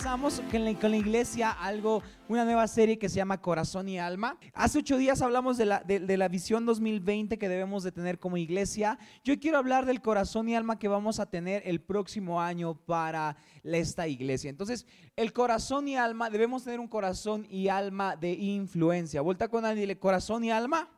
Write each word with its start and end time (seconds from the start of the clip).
Empezamos 0.00 0.40
con 0.50 0.90
la, 0.92 0.96
iglesia 0.96 1.50
algo, 1.50 2.02
una 2.26 2.46
nueva 2.46 2.66
serie 2.68 2.98
que 2.98 3.10
se 3.10 3.16
llama 3.16 3.42
Corazón 3.42 3.86
y 3.86 3.98
Alma. 3.98 4.38
Hace 4.54 4.78
ocho 4.78 4.96
días 4.96 5.20
hablamos 5.20 5.58
de 5.58 5.66
la, 5.66 5.80
de 5.80 6.16
la 6.16 6.28
visión 6.28 6.64
2020 6.64 7.36
que 7.36 7.50
debemos 7.50 7.82
de 7.82 7.92
tener 7.92 8.18
como 8.18 8.38
iglesia. 8.38 8.98
Yo 9.24 9.38
quiero 9.38 9.58
hablar 9.58 9.84
del 9.84 10.00
corazón 10.00 10.48
y 10.48 10.54
alma 10.54 10.78
que 10.78 10.88
vamos 10.88 11.20
a 11.20 11.26
tener 11.26 11.62
el 11.66 11.82
próximo 11.82 12.40
año 12.40 12.76
para 12.86 13.36
esta 13.62 14.08
iglesia. 14.08 14.48
Entonces, 14.48 14.86
el 15.16 15.34
corazón 15.34 15.86
y 15.86 15.96
alma, 15.96 16.30
debemos 16.30 16.64
tener 16.64 16.80
un 16.80 16.88
corazón 16.88 17.46
y 17.50 17.68
alma 17.68 18.16
de 18.16 18.32
influencia. 18.32 19.20
Vuelta 19.20 19.48
con 19.48 19.66
alguien, 19.66 19.82
dile 19.82 19.98
corazón 19.98 20.44
y 20.44 20.50
alma 20.50 20.88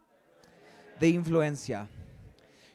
de 1.00 1.09
influencia. 1.09 1.88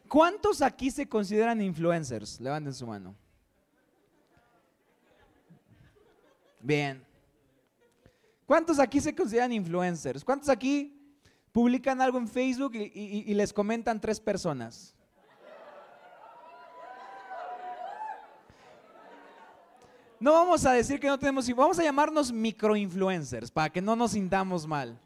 ¿Cuántos 0.09 0.61
aquí 0.61 0.91
se 0.91 1.07
consideran 1.07 1.61
influencers? 1.61 2.41
Levanten 2.41 2.73
su 2.73 2.85
mano. 2.85 3.15
Bien. 6.59 7.03
¿Cuántos 8.45 8.79
aquí 8.79 8.99
se 8.99 9.13
consideran 9.13 9.51
influencers? 9.51 10.23
¿Cuántos 10.23 10.49
aquí 10.49 10.93
publican 11.51 12.01
algo 12.01 12.17
en 12.17 12.27
Facebook 12.27 12.75
y, 12.75 12.91
y- 13.27 13.33
les 13.33 13.51
comentan 13.51 13.99
tres 13.99 14.19
personas? 14.19 14.93
No 20.19 20.31
vamos 20.31 20.65
a 20.65 20.71
decir 20.71 20.99
que 20.99 21.07
no 21.07 21.19
tenemos, 21.19 21.47
vamos 21.55 21.77
a 21.77 21.83
llamarnos 21.83 22.31
microinfluencers 22.31 23.51
para 23.51 23.69
que 23.69 23.81
no 23.81 23.95
nos 23.95 24.11
sintamos 24.11 24.65
mal. 24.65 24.99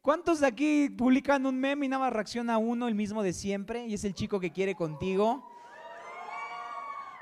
¿Cuántos 0.00 0.40
de 0.40 0.46
aquí 0.46 0.88
publican 0.88 1.44
un 1.44 1.58
meme 1.58 1.86
y 1.86 1.88
nada 1.88 2.04
más 2.04 2.12
reacciona 2.12 2.56
uno, 2.58 2.88
el 2.88 2.94
mismo 2.94 3.22
de 3.22 3.32
siempre, 3.32 3.86
y 3.86 3.94
es 3.94 4.04
el 4.04 4.14
chico 4.14 4.40
que 4.40 4.52
quiere 4.52 4.74
contigo? 4.74 5.46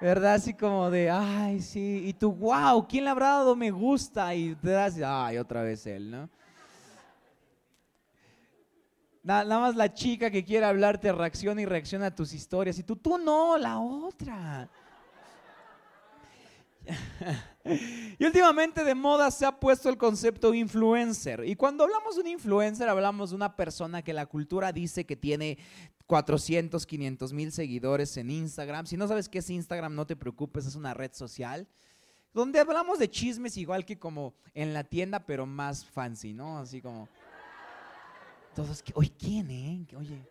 ¿Verdad? 0.05 0.35
Así 0.35 0.53
como 0.53 0.91
de, 0.91 1.09
ay, 1.09 1.63
sí, 1.63 2.03
y 2.05 2.13
tú, 2.13 2.31
wow, 2.31 2.87
¿quién 2.87 3.05
le 3.05 3.11
habrá 3.11 3.29
dado 3.29 3.57
me 3.57 3.71
gusta? 3.71 4.35
Y 4.35 4.55
te 4.57 4.69
das, 4.69 5.01
ay, 5.03 5.39
otra 5.39 5.63
vez 5.63 5.87
él, 5.87 6.11
¿no? 6.11 6.29
Na- 9.23 9.45
Nada 9.45 9.63
más 9.63 9.77
la 9.77 9.95
chica 9.95 10.31
que 10.31 10.45
quiere 10.45 10.67
hablarte 10.67 11.11
reacciona 11.11 11.63
y 11.63 11.65
reacciona 11.65 12.09
a 12.09 12.15
tus 12.15 12.35
historias, 12.35 12.79
y 12.79 12.83
tú, 12.83 12.97
tú 12.97 13.17
no, 13.17 13.57
la 13.57 13.79
otra. 13.79 14.69
Y 18.19 18.27
últimamente 18.27 18.85
de 18.85 18.95
moda 18.95 19.31
se 19.31 19.47
ha 19.47 19.53
puesto 19.59 19.89
el 19.89 19.97
concepto 19.97 20.53
influencer. 20.53 21.43
Y 21.47 21.57
cuando 21.57 21.85
hablamos 21.85 22.15
de 22.15 22.21
un 22.21 22.27
influencer, 22.29 22.87
hablamos 22.91 23.31
de 23.31 23.37
una 23.37 23.57
persona 23.57 24.03
que 24.03 24.13
la 24.13 24.27
cultura 24.27 24.71
dice 24.71 25.07
que 25.07 25.17
tiene 25.17 25.57
400, 26.07 26.87
500 26.87 27.33
mil 27.33 27.53
seguidores 27.53 28.17
en 28.17 28.31
Instagram. 28.31 28.87
Si 28.87 28.97
no 28.97 29.09
sabes 29.09 29.29
qué 29.29 29.39
es 29.39 29.51
Instagram, 29.51 29.95
no 29.95 30.07
te 30.07 30.17
preocupes, 30.17 30.67
es 30.67 30.75
una 30.75 30.95
red 30.95 31.13
social. 31.13 31.67
Donde 32.33 32.59
hablamos 32.59 32.99
de 32.99 33.09
chismes 33.09 33.57
igual 33.57 33.85
que 33.85 33.99
como 33.99 34.35
en 34.55 34.75
la 34.75 34.85
tienda, 34.85 35.25
pero 35.25 35.47
más 35.47 35.85
fancy, 35.85 36.33
¿no? 36.33 36.59
Así 36.59 36.83
como... 36.83 37.09
Todos, 38.55 38.85
oye, 38.95 39.13
¿quién, 39.19 39.51
eh? 39.51 39.87
Oye, 39.97 40.29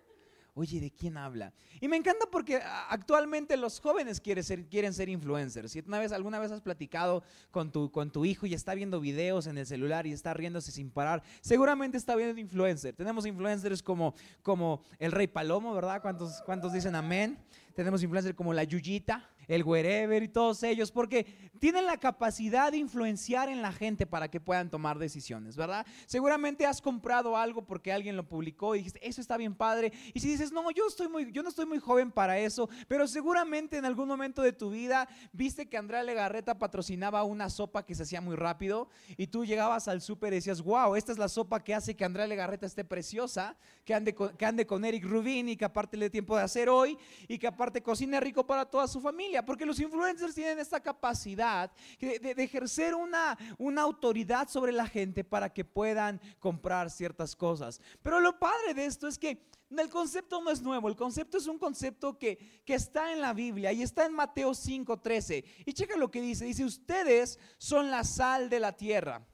Oye, 0.55 0.79
¿de 0.79 0.91
quién 0.91 1.17
habla? 1.17 1.51
Y 1.81 1.87
me 1.87 1.97
encanta 1.97 2.27
porque 2.31 2.61
actualmente 2.89 3.57
los 3.57 3.79
jóvenes 3.79 4.21
quieren 4.21 4.43
ser, 4.43 4.65
quieren 4.67 4.93
ser 4.93 5.09
influencers. 5.09 5.71
Si 5.71 5.79
una 5.79 5.97
vez, 5.97 6.11
alguna 6.11 6.37
vez 6.37 6.51
has 6.51 6.61
platicado 6.61 7.23
con 7.49 7.71
tu, 7.71 7.91
con 7.91 8.11
tu 8.11 8.23
hijo 8.23 8.45
y 8.45 8.53
está 8.53 8.75
viendo 8.75 8.99
videos 8.99 9.47
en 9.47 9.57
el 9.57 9.65
celular 9.65 10.05
y 10.05 10.11
está 10.11 10.31
riéndose 10.35 10.71
sin 10.71 10.91
parar, 10.91 11.23
seguramente 11.41 11.97
está 11.97 12.15
viendo 12.15 12.39
influencer. 12.39 12.95
Tenemos 12.95 13.25
influencers 13.25 13.81
como, 13.81 14.13
como 14.43 14.83
el 14.99 15.11
Rey 15.11 15.25
Palomo, 15.25 15.73
¿verdad? 15.73 16.03
¿Cuántos, 16.03 16.43
cuántos 16.45 16.71
dicen 16.71 16.93
amén? 16.93 17.39
Tenemos 17.73 18.03
influencers 18.03 18.35
como 18.35 18.53
la 18.53 18.63
Yuyita, 18.63 19.27
el 19.47 19.63
Wherever 19.63 20.21
y 20.23 20.27
todos 20.27 20.63
ellos, 20.63 20.91
porque 20.91 21.51
tienen 21.59 21.85
la 21.85 21.97
capacidad 21.97 22.71
de 22.71 22.77
influenciar 22.77 23.49
en 23.49 23.61
la 23.61 23.71
gente 23.71 24.05
para 24.05 24.29
que 24.29 24.39
puedan 24.39 24.69
tomar 24.69 24.99
decisiones, 24.99 25.55
¿verdad? 25.55 25.85
Seguramente 26.05 26.65
has 26.65 26.81
comprado 26.81 27.37
algo 27.37 27.65
porque 27.65 27.91
alguien 27.91 28.17
lo 28.17 28.27
publicó 28.27 28.75
y 28.75 28.79
dijiste, 28.79 29.07
eso 29.07 29.21
está 29.21 29.37
bien 29.37 29.55
padre. 29.55 29.93
Y 30.13 30.19
si 30.19 30.27
dices, 30.27 30.51
no, 30.51 30.69
yo, 30.71 30.87
estoy 30.87 31.07
muy, 31.07 31.31
yo 31.31 31.43
no 31.43 31.49
estoy 31.49 31.65
muy 31.65 31.79
joven 31.79 32.11
para 32.11 32.37
eso, 32.37 32.69
pero 32.87 33.07
seguramente 33.07 33.77
en 33.77 33.85
algún 33.85 34.07
momento 34.07 34.41
de 34.41 34.53
tu 34.53 34.71
vida 34.71 35.07
viste 35.31 35.67
que 35.67 35.77
Andrea 35.77 36.03
Legarreta 36.03 36.57
patrocinaba 36.59 37.23
una 37.23 37.49
sopa 37.49 37.85
que 37.85 37.95
se 37.95 38.03
hacía 38.03 38.21
muy 38.21 38.35
rápido 38.35 38.89
y 39.17 39.27
tú 39.27 39.45
llegabas 39.45 39.87
al 39.87 40.01
súper 40.01 40.33
y 40.33 40.37
decías, 40.37 40.61
wow, 40.61 40.95
esta 40.95 41.11
es 41.11 41.17
la 41.17 41.29
sopa 41.29 41.63
que 41.63 41.73
hace 41.73 41.95
que 41.95 42.05
Andrea 42.05 42.27
Legarreta 42.27 42.65
esté 42.65 42.83
preciosa, 42.83 43.55
que 43.85 43.93
ande 43.93 44.13
con, 44.13 44.35
que 44.35 44.45
ande 44.45 44.65
con 44.65 44.83
Eric 44.85 45.05
Rubin 45.05 45.49
y 45.49 45.57
que 45.57 45.65
aparte 45.65 45.97
le 45.97 46.05
dé 46.05 46.09
tiempo 46.09 46.35
de 46.35 46.43
hacer 46.43 46.69
hoy 46.69 46.97
y 47.27 47.37
que 47.37 47.47
aparte 47.47 47.81
cocine 47.81 48.19
rico 48.19 48.45
para 48.45 48.65
toda 48.65 48.87
su 48.87 49.01
familia, 49.01 49.32
porque 49.41 49.65
los 49.65 49.79
influencers 49.79 50.35
tienen 50.35 50.59
esta 50.59 50.79
capacidad 50.79 51.71
de, 51.99 52.19
de- 52.19 52.43
ejercer 52.43 52.93
una, 52.93 53.37
una 53.57 53.81
autoridad 53.81 54.47
sobre 54.49 54.71
la 54.71 54.85
gente 54.85 55.23
para 55.23 55.51
que 55.51 55.65
puedan 55.65 56.21
comprar 56.39 56.91
ciertas 56.91 57.35
cosas. 57.35 57.79
Pero 58.03 58.19
lo 58.19 58.37
padre 58.37 58.73
de 58.75 58.85
esto 58.85 59.07
es 59.07 59.17
que 59.17 59.49
el 59.75 59.89
concepto 59.89 60.39
no 60.41 60.51
es 60.51 60.61
nuevo, 60.61 60.87
el 60.87 60.95
concepto 60.95 61.37
es 61.37 61.47
un 61.47 61.57
concepto 61.57 62.19
que, 62.19 62.61
que 62.63 62.75
está 62.75 63.11
en 63.11 63.21
la 63.21 63.33
Biblia 63.33 63.71
y 63.71 63.81
está 63.81 64.05
en 64.05 64.13
Mateo 64.13 64.51
5:13. 64.51 65.43
Y 65.65 65.73
checa 65.73 65.95
lo 65.97 66.11
que 66.11 66.21
dice, 66.21 66.45
dice, 66.45 66.63
ustedes 66.65 67.39
son 67.57 67.89
la 67.89 68.03
sal 68.03 68.49
de 68.49 68.59
la 68.59 68.73
tierra. 68.73 69.25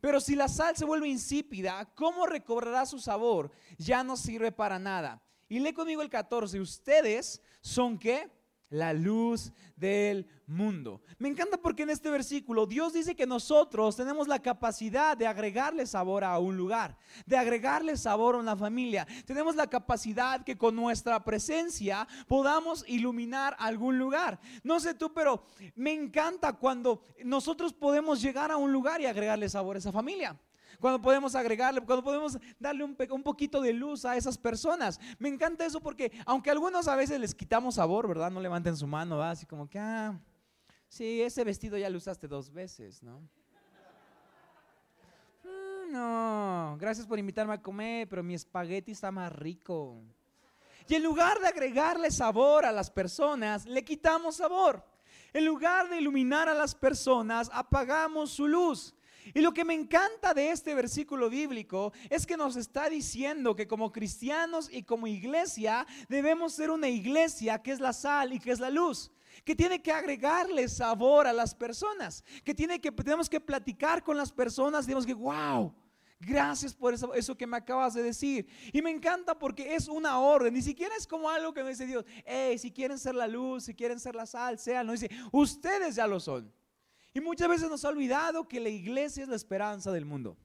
Pero 0.00 0.20
si 0.20 0.34
la 0.34 0.48
sal 0.48 0.76
se 0.76 0.84
vuelve 0.84 1.08
insípida, 1.08 1.84
¿cómo 1.94 2.26
recobrará 2.26 2.86
su 2.86 2.98
sabor? 2.98 3.50
Ya 3.78 4.02
no 4.02 4.16
sirve 4.16 4.50
para 4.50 4.78
nada. 4.78 5.22
Y 5.48 5.60
lee 5.60 5.74
conmigo 5.74 6.02
el 6.02 6.08
14. 6.08 6.58
Ustedes 6.58 7.40
son 7.60 7.98
qué? 7.98 8.28
La 8.72 8.94
luz 8.94 9.52
del 9.76 10.26
mundo. 10.46 11.02
Me 11.18 11.28
encanta 11.28 11.58
porque 11.58 11.82
en 11.82 11.90
este 11.90 12.08
versículo 12.08 12.64
Dios 12.64 12.94
dice 12.94 13.14
que 13.14 13.26
nosotros 13.26 13.96
tenemos 13.96 14.28
la 14.28 14.40
capacidad 14.40 15.14
de 15.14 15.26
agregarle 15.26 15.84
sabor 15.84 16.24
a 16.24 16.38
un 16.38 16.56
lugar, 16.56 16.96
de 17.26 17.36
agregarle 17.36 17.98
sabor 17.98 18.34
a 18.34 18.38
una 18.38 18.56
familia. 18.56 19.06
Tenemos 19.26 19.56
la 19.56 19.66
capacidad 19.66 20.42
que 20.42 20.56
con 20.56 20.74
nuestra 20.74 21.22
presencia 21.22 22.08
podamos 22.26 22.82
iluminar 22.88 23.54
algún 23.58 23.98
lugar. 23.98 24.40
No 24.62 24.80
sé 24.80 24.94
tú, 24.94 25.12
pero 25.12 25.44
me 25.74 25.92
encanta 25.92 26.54
cuando 26.54 27.04
nosotros 27.24 27.74
podemos 27.74 28.22
llegar 28.22 28.50
a 28.50 28.56
un 28.56 28.72
lugar 28.72 29.02
y 29.02 29.06
agregarle 29.06 29.50
sabor 29.50 29.76
a 29.76 29.80
esa 29.80 29.92
familia. 29.92 30.40
Cuando 30.82 31.00
podemos 31.00 31.36
agregarle, 31.36 31.80
cuando 31.80 32.02
podemos 32.02 32.36
darle 32.58 32.82
un, 32.82 32.96
un 33.10 33.22
poquito 33.22 33.60
de 33.60 33.72
luz 33.72 34.04
a 34.04 34.16
esas 34.16 34.36
personas. 34.36 34.98
Me 35.20 35.28
encanta 35.28 35.64
eso 35.64 35.80
porque 35.80 36.10
aunque 36.26 36.50
algunos 36.50 36.88
a 36.88 36.96
veces 36.96 37.20
les 37.20 37.36
quitamos 37.36 37.76
sabor, 37.76 38.08
¿verdad? 38.08 38.32
No 38.32 38.40
levanten 38.40 38.76
su 38.76 38.88
mano. 38.88 39.22
Así 39.22 39.46
como 39.46 39.70
que, 39.70 39.78
ah, 39.78 40.18
sí, 40.88 41.22
ese 41.22 41.44
vestido 41.44 41.78
ya 41.78 41.88
lo 41.88 41.98
usaste 41.98 42.26
dos 42.26 42.52
veces, 42.52 43.00
¿no? 43.00 43.20
"Mm, 45.44 45.92
No, 45.92 46.76
gracias 46.80 47.06
por 47.06 47.16
invitarme 47.20 47.54
a 47.54 47.62
comer, 47.62 48.08
pero 48.08 48.24
mi 48.24 48.34
espagueti 48.34 48.90
está 48.90 49.12
más 49.12 49.32
rico. 49.32 50.02
Y 50.88 50.96
en 50.96 51.04
lugar 51.04 51.38
de 51.38 51.46
agregarle 51.46 52.10
sabor 52.10 52.66
a 52.66 52.72
las 52.72 52.90
personas, 52.90 53.66
le 53.66 53.84
quitamos 53.84 54.36
sabor. 54.38 54.84
En 55.32 55.44
lugar 55.44 55.88
de 55.88 55.98
iluminar 55.98 56.48
a 56.48 56.54
las 56.54 56.74
personas, 56.74 57.48
apagamos 57.52 58.32
su 58.32 58.48
luz. 58.48 58.96
Y 59.34 59.40
lo 59.40 59.52
que 59.52 59.64
me 59.64 59.74
encanta 59.74 60.34
de 60.34 60.50
este 60.50 60.74
versículo 60.74 61.30
bíblico 61.30 61.92
es 62.10 62.26
que 62.26 62.36
nos 62.36 62.56
está 62.56 62.88
diciendo 62.88 63.54
que 63.54 63.66
como 63.66 63.92
cristianos 63.92 64.68
y 64.70 64.82
como 64.82 65.06
iglesia 65.06 65.86
debemos 66.08 66.54
ser 66.54 66.70
una 66.70 66.88
iglesia 66.88 67.62
que 67.62 67.72
es 67.72 67.80
la 67.80 67.92
sal 67.92 68.32
y 68.32 68.40
que 68.40 68.50
es 68.50 68.60
la 68.60 68.70
luz. 68.70 69.10
Que 69.44 69.56
tiene 69.56 69.82
que 69.82 69.92
agregarle 69.92 70.68
sabor 70.68 71.26
a 71.26 71.32
las 71.32 71.54
personas. 71.54 72.22
Que, 72.44 72.54
tiene 72.54 72.80
que 72.80 72.92
tenemos 72.92 73.30
que 73.30 73.40
platicar 73.40 74.02
con 74.04 74.16
las 74.16 74.30
personas. 74.30 74.84
Tenemos 74.84 75.06
que, 75.06 75.14
wow, 75.14 75.74
Gracias 76.24 76.72
por 76.72 76.94
eso, 76.94 77.12
eso 77.14 77.36
que 77.36 77.48
me 77.48 77.56
acabas 77.56 77.94
de 77.94 78.02
decir. 78.02 78.46
Y 78.72 78.80
me 78.80 78.90
encanta 78.90 79.36
porque 79.36 79.74
es 79.74 79.88
una 79.88 80.20
orden. 80.20 80.54
Ni 80.54 80.62
siquiera 80.62 80.94
es 80.96 81.06
como 81.06 81.28
algo 81.28 81.52
que 81.52 81.64
me 81.64 81.70
dice 81.70 81.84
Dios. 81.84 82.04
Hey, 82.24 82.58
si 82.58 82.70
quieren 82.70 82.98
ser 82.98 83.16
la 83.16 83.26
luz, 83.26 83.64
si 83.64 83.74
quieren 83.74 83.98
ser 83.98 84.14
la 84.14 84.24
sal, 84.24 84.58
sean. 84.58 84.86
No 84.86 84.92
dice, 84.92 85.10
ustedes 85.32 85.96
ya 85.96 86.06
lo 86.06 86.20
son. 86.20 86.52
Y 87.14 87.20
muchas 87.20 87.48
veces 87.48 87.68
nos 87.68 87.84
ha 87.84 87.88
olvidado 87.88 88.48
que 88.48 88.60
la 88.60 88.68
iglesia 88.68 89.22
es 89.22 89.28
la 89.28 89.36
esperanza 89.36 89.92
del 89.92 90.04
mundo. 90.04 90.36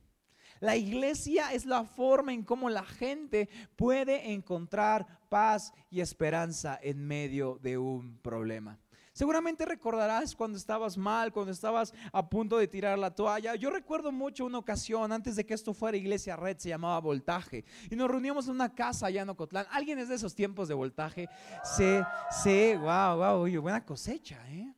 La 0.59 0.75
iglesia 0.75 1.53
es 1.53 1.65
la 1.65 1.83
forma 1.83 2.33
en 2.33 2.43
cómo 2.43 2.69
la 2.69 2.83
gente 2.83 3.47
puede 3.75 4.31
encontrar 4.31 5.05
paz 5.29 5.71
y 5.89 6.01
esperanza 6.01 6.79
en 6.81 7.05
medio 7.05 7.59
de 7.61 7.77
un 7.77 8.17
problema. 8.19 8.79
Seguramente 9.13 9.65
recordarás 9.65 10.35
cuando 10.35 10.59
estabas 10.59 10.95
mal, 10.95 11.31
cuando 11.31 11.51
estabas 11.51 11.91
a 12.11 12.29
punto 12.29 12.57
de 12.59 12.67
tirar 12.67 12.99
la 12.99 13.15
toalla. 13.15 13.55
Yo 13.55 13.71
recuerdo 13.71 14.11
mucho 14.11 14.45
una 14.45 14.59
ocasión, 14.59 15.11
antes 15.11 15.35
de 15.35 15.43
que 15.43 15.55
esto 15.55 15.73
fuera 15.73 15.97
iglesia 15.97 16.35
red, 16.35 16.57
se 16.59 16.69
llamaba 16.69 16.99
Voltaje. 16.99 17.65
Y 17.89 17.95
nos 17.95 18.11
reuníamos 18.11 18.45
en 18.45 18.53
una 18.53 18.75
casa 18.75 19.07
allá 19.07 19.23
en 19.23 19.29
Ocotlán. 19.29 19.65
¿Alguien 19.71 19.97
es 19.97 20.09
de 20.09 20.15
esos 20.15 20.35
tiempos 20.35 20.67
de 20.67 20.75
Voltaje? 20.75 21.27
Sí, 21.63 21.97
sí, 22.43 22.75
wow, 22.75 23.17
wow, 23.17 23.39
oye, 23.39 23.57
buena 23.57 23.83
cosecha, 23.83 24.37
¿eh? 24.51 24.71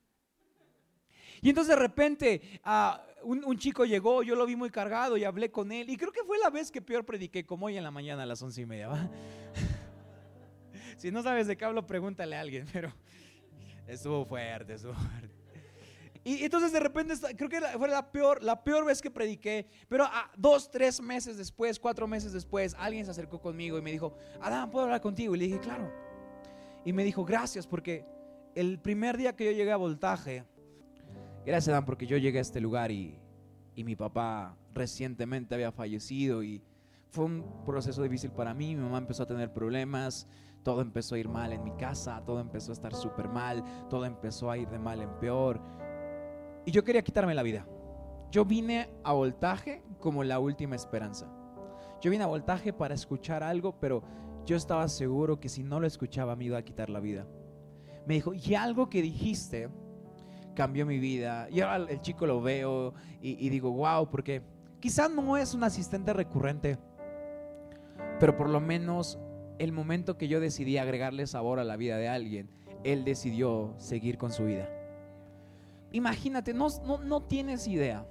Y 1.41 1.49
entonces 1.49 1.75
de 1.75 1.81
repente 1.81 2.41
ah, 2.63 3.03
un, 3.23 3.57
chico 3.57 3.85
llegó, 3.85 4.23
yo 4.23 4.35
lo 4.35 4.45
vi 4.45 4.55
muy 4.55 4.69
cargado 4.69 5.17
y 5.17 5.23
hablé 5.23 5.51
con 5.51 5.71
él. 5.71 5.89
Y 5.89 5.97
creo 5.97 6.11
que 6.11 6.23
fue 6.23 6.37
la 6.39 6.49
vez 6.49 6.71
que 6.71 6.81
peor 6.81 7.05
prediqué, 7.05 7.45
como 7.45 7.67
hoy 7.67 7.77
en 7.77 7.83
la 7.83 7.91
mañana 7.91 8.23
a 8.23 8.25
las 8.25 8.41
once 8.41 8.61
y 8.61 8.65
media. 8.65 8.89
si 10.97 11.11
no 11.11 11.23
sabes 11.23 11.47
de 11.47 11.57
qué 11.57 11.65
hablo, 11.65 11.85
pregúntale 11.85 12.35
a 12.35 12.41
alguien, 12.41 12.65
pero 12.73 12.93
estuvo 13.87 14.25
fuerte, 14.25 14.73
estuvo 14.73 14.93
fuerte. 14.93 15.29
Y 16.23 16.43
entonces 16.43 16.73
de 16.73 16.79
repente, 16.79 17.15
creo 17.35 17.49
que 17.49 17.61
fue 17.77 17.87
la 17.87 18.11
peor, 18.11 18.43
la 18.43 18.61
peor 18.61 18.85
vez 18.85 19.01
que 19.01 19.09
prediqué, 19.09 19.65
pero 19.87 20.03
a 20.03 20.29
dos, 20.35 20.69
tres 20.69 21.01
meses 21.01 21.37
después, 21.37 21.79
cuatro 21.79 22.07
meses 22.07 22.33
después, 22.33 22.75
alguien 22.77 23.05
se 23.05 23.11
acercó 23.11 23.39
conmigo 23.39 23.77
y 23.77 23.81
me 23.81 23.91
dijo, 23.91 24.15
Adán, 24.41 24.69
¿puedo 24.69 24.85
hablar 24.85 25.01
contigo? 25.01 25.33
Y 25.35 25.39
le 25.39 25.45
dije, 25.45 25.59
claro. 25.59 25.91
Y 26.83 26.91
me 26.91 27.03
dijo, 27.03 27.23
gracias, 27.23 27.65
porque 27.65 28.05
el 28.53 28.79
primer 28.79 29.17
día 29.17 29.35
que 29.35 29.45
yo 29.45 29.51
llegué 29.51 29.71
a 29.71 29.77
Voltaje, 29.77 30.43
gracias 31.49 31.73
Adán, 31.73 31.85
porque 31.85 32.07
yo 32.07 32.17
llegué 32.17 32.39
a 32.39 32.41
este 32.41 32.61
lugar 32.61 32.91
y, 32.91 33.19
y 33.75 33.83
mi 33.83 33.95
papá 33.95 34.55
recientemente 34.73 35.55
había 35.55 35.71
fallecido 35.71 36.43
y 36.43 36.61
fue 37.09 37.25
un 37.25 37.63
proceso 37.65 38.03
difícil 38.03 38.31
para 38.31 38.53
mí, 38.53 38.75
mi 38.75 38.81
mamá 38.81 38.99
empezó 38.99 39.23
a 39.23 39.27
tener 39.27 39.51
problemas, 39.51 40.27
todo 40.63 40.81
empezó 40.81 41.15
a 41.15 41.19
ir 41.19 41.27
mal 41.27 41.51
en 41.51 41.63
mi 41.63 41.71
casa, 41.71 42.21
todo 42.25 42.39
empezó 42.39 42.71
a 42.71 42.73
estar 42.73 42.93
súper 42.93 43.29
mal, 43.29 43.63
todo 43.89 44.05
empezó 44.05 44.51
a 44.51 44.57
ir 44.57 44.69
de 44.69 44.79
mal 44.79 45.01
en 45.01 45.09
peor 45.19 45.59
y 46.65 46.71
yo 46.71 46.83
quería 46.83 47.01
quitarme 47.01 47.33
la 47.33 47.43
vida. 47.43 47.65
Yo 48.31 48.45
vine 48.45 48.89
a 49.03 49.13
voltaje 49.13 49.81
como 49.99 50.23
la 50.23 50.39
última 50.39 50.75
esperanza. 50.75 51.27
Yo 51.99 52.11
vine 52.11 52.23
a 52.23 52.27
voltaje 52.27 52.73
para 52.73 52.93
escuchar 52.93 53.41
algo, 53.41 53.79
pero 53.79 54.03
yo 54.45 54.55
estaba 54.55 54.87
seguro 54.87 55.39
que 55.39 55.49
si 55.49 55.63
no 55.63 55.79
lo 55.79 55.87
escuchaba 55.87 56.35
me 56.35 56.45
iba 56.45 56.59
a 56.59 56.63
quitar 56.63 56.91
la 56.91 56.99
vida. 56.99 57.25
Me 58.05 58.13
dijo, 58.13 58.33
y 58.33 58.53
algo 58.53 58.87
que 58.87 59.01
dijiste 59.01 59.69
cambió 60.55 60.85
mi 60.85 60.99
vida. 60.99 61.47
Y 61.49 61.61
ahora 61.61 61.85
el 61.89 62.01
chico 62.01 62.25
lo 62.25 62.41
veo 62.41 62.93
y, 63.21 63.49
digo, 63.49 63.71
wow, 63.71 64.09
porque 64.09 64.41
quizás 64.79 65.11
no 65.11 65.37
es 65.37 65.53
un 65.53 65.63
asistente 65.63 66.13
recurrente, 66.13 66.77
pero 68.19 68.35
por 68.35 68.49
lo 68.49 68.59
menos 68.59 69.19
el 69.57 69.71
momento 69.71 70.17
que 70.17 70.27
yo 70.27 70.39
decidí 70.39 70.77
agregarle 70.77 71.27
sabor 71.27 71.59
a 71.59 71.63
la 71.63 71.75
vida 71.75 71.97
de 71.97 72.07
alguien, 72.07 72.49
él 72.83 73.03
decidió 73.03 73.73
seguir 73.77 74.17
con 74.17 74.31
su 74.31 74.45
vida. 74.45 74.69
Imagínate, 75.91 76.53
no, 76.53 76.67
no, 77.03 77.21
tienes 77.21 77.67
idea. 77.67 78.05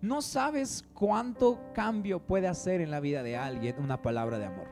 No 0.00 0.22
sabes 0.22 0.84
cuánto 0.94 1.60
cambio 1.72 2.20
puede 2.20 2.48
hacer 2.48 2.80
en 2.80 2.90
la 2.90 3.00
vida 3.00 3.22
de 3.22 3.36
alguien 3.36 3.76
una 3.78 4.02
palabra 4.02 4.38
de 4.38 4.46
amor, 4.46 4.68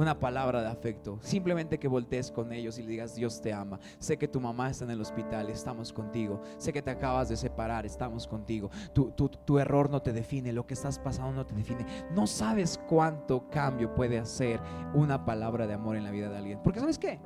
una 0.00 0.18
palabra 0.18 0.62
de 0.62 0.68
afecto. 0.68 1.18
Simplemente 1.22 1.78
que 1.78 1.88
voltees 1.88 2.30
con 2.30 2.52
ellos 2.52 2.78
y 2.78 2.82
le 2.82 2.90
digas, 2.90 3.14
Dios 3.14 3.40
te 3.40 3.52
ama. 3.52 3.78
Sé 3.98 4.16
que 4.16 4.28
tu 4.28 4.40
mamá 4.40 4.70
está 4.70 4.84
en 4.84 4.92
el 4.92 5.00
hospital, 5.00 5.50
estamos 5.50 5.92
contigo. 5.92 6.40
Sé 6.56 6.72
que 6.72 6.82
te 6.82 6.90
acabas 6.90 7.28
de 7.28 7.36
separar, 7.36 7.84
estamos 7.84 8.26
contigo. 8.26 8.70
Tu, 8.92 9.10
tu 9.10 9.58
error 9.58 9.90
no 9.90 10.00
te 10.00 10.12
define, 10.12 10.52
lo 10.52 10.66
que 10.66 10.74
estás 10.74 10.98
pasando 10.98 11.32
no 11.32 11.46
te 11.46 11.54
define. 11.54 11.84
No 12.12 12.26
sabes 12.26 12.80
cuánto 12.88 13.48
cambio 13.50 13.94
puede 13.94 14.18
hacer 14.18 14.60
una 14.94 15.24
palabra 15.24 15.66
de 15.66 15.74
amor 15.74 15.96
en 15.96 16.04
la 16.04 16.10
vida 16.10 16.28
de 16.28 16.38
alguien. 16.38 16.60
Porque 16.62 16.80
sabes 16.80 16.98
qué? 16.98 17.20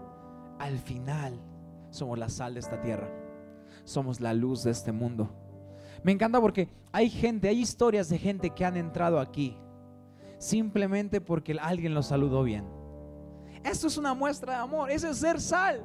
Al 0.59 0.79
final 0.79 1.41
somos 1.91 2.19
la 2.19 2.29
sal 2.29 2.55
de 2.55 2.61
esta 2.61 2.81
tierra 2.81 3.23
somos 3.85 4.21
la 4.21 4.35
luz 4.35 4.63
de 4.63 4.71
este 4.71 4.93
mundo. 4.93 5.31
Me 6.03 6.13
encanta 6.13 6.41
porque 6.41 6.69
hay 6.91 7.11
gente, 7.11 7.49
hay 7.49 7.61
historias 7.61 8.09
de 8.09 8.19
gente 8.19 8.51
que 8.51 8.65
han 8.65 8.77
entrado 8.77 9.21
aquí 9.21 9.57
simplemente 10.43 11.21
porque 11.21 11.57
alguien 11.61 11.95
los 11.95 12.07
saludó 12.07 12.43
bien. 12.43 12.67
Eso 13.65 13.87
es 13.87 13.97
una 13.97 14.13
muestra 14.13 14.55
de 14.55 14.59
amor, 14.59 14.91
eso 14.91 15.09
es 15.09 15.19
ser 15.19 15.41
sal. 15.41 15.85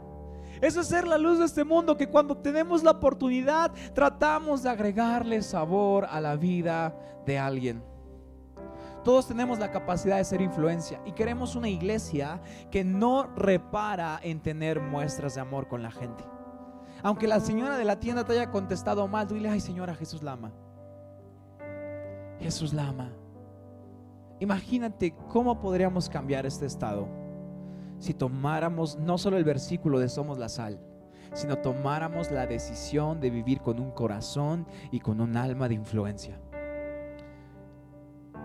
Eso 0.60 0.82
es 0.82 0.88
ser 0.88 1.08
la 1.08 1.20
luz 1.20 1.38
de 1.38 1.46
este 1.46 1.64
mundo 1.64 1.96
que 1.96 2.10
cuando 2.10 2.36
tenemos 2.36 2.84
la 2.84 2.92
oportunidad 2.92 3.72
tratamos 3.94 4.64
de 4.64 4.72
agregarle 4.72 5.44
sabor 5.44 6.06
a 6.10 6.20
la 6.20 6.36
vida 6.36 6.98
de 7.28 7.38
alguien. 7.38 7.84
Todos 9.04 9.28
tenemos 9.28 9.60
la 9.60 9.70
capacidad 9.70 10.18
de 10.18 10.24
ser 10.24 10.42
influencia 10.42 11.00
y 11.06 11.12
queremos 11.12 11.56
una 11.56 11.70
iglesia 11.70 12.42
que 12.72 12.84
no 12.84 13.28
repara 13.36 14.20
en 14.24 14.42
tener 14.42 14.82
muestras 14.82 15.36
de 15.36 15.42
amor 15.42 15.68
con 15.68 15.84
la 15.84 15.92
gente. 15.92 16.24
Aunque 17.04 17.28
la 17.28 17.40
señora 17.40 17.78
de 17.78 17.86
la 17.86 18.00
tienda 18.00 18.26
te 18.26 18.34
haya 18.34 18.50
contestado 18.50 19.08
mal, 19.08 19.28
dile, 19.28 19.50
ay 19.50 19.60
señora, 19.60 19.94
Jesús 19.94 20.24
la 20.24 20.32
ama. 20.32 20.52
Jesús 22.40 22.74
la 22.74 22.88
ama. 22.88 23.12
Imagínate 24.40 25.16
cómo 25.30 25.60
podríamos 25.60 26.10
cambiar 26.10 26.46
este 26.46 26.66
estado 26.66 27.08
si 28.00 28.14
tomáramos 28.14 28.98
no 28.98 29.18
solo 29.18 29.38
el 29.38 29.44
versículo 29.44 30.00
de 30.00 30.08
somos 30.08 30.38
la 30.38 30.50
sal, 30.50 30.80
sino 31.34 31.58
tomáramos 31.58 32.32
la 32.32 32.46
decisión 32.46 33.20
de 33.20 33.32
vivir 33.32 33.62
con 33.62 33.80
un 33.80 33.92
corazón 33.92 34.68
y 34.92 35.00
con 35.00 35.20
un 35.20 35.36
alma 35.36 35.68
de 35.68 35.74
influencia. 35.74 36.40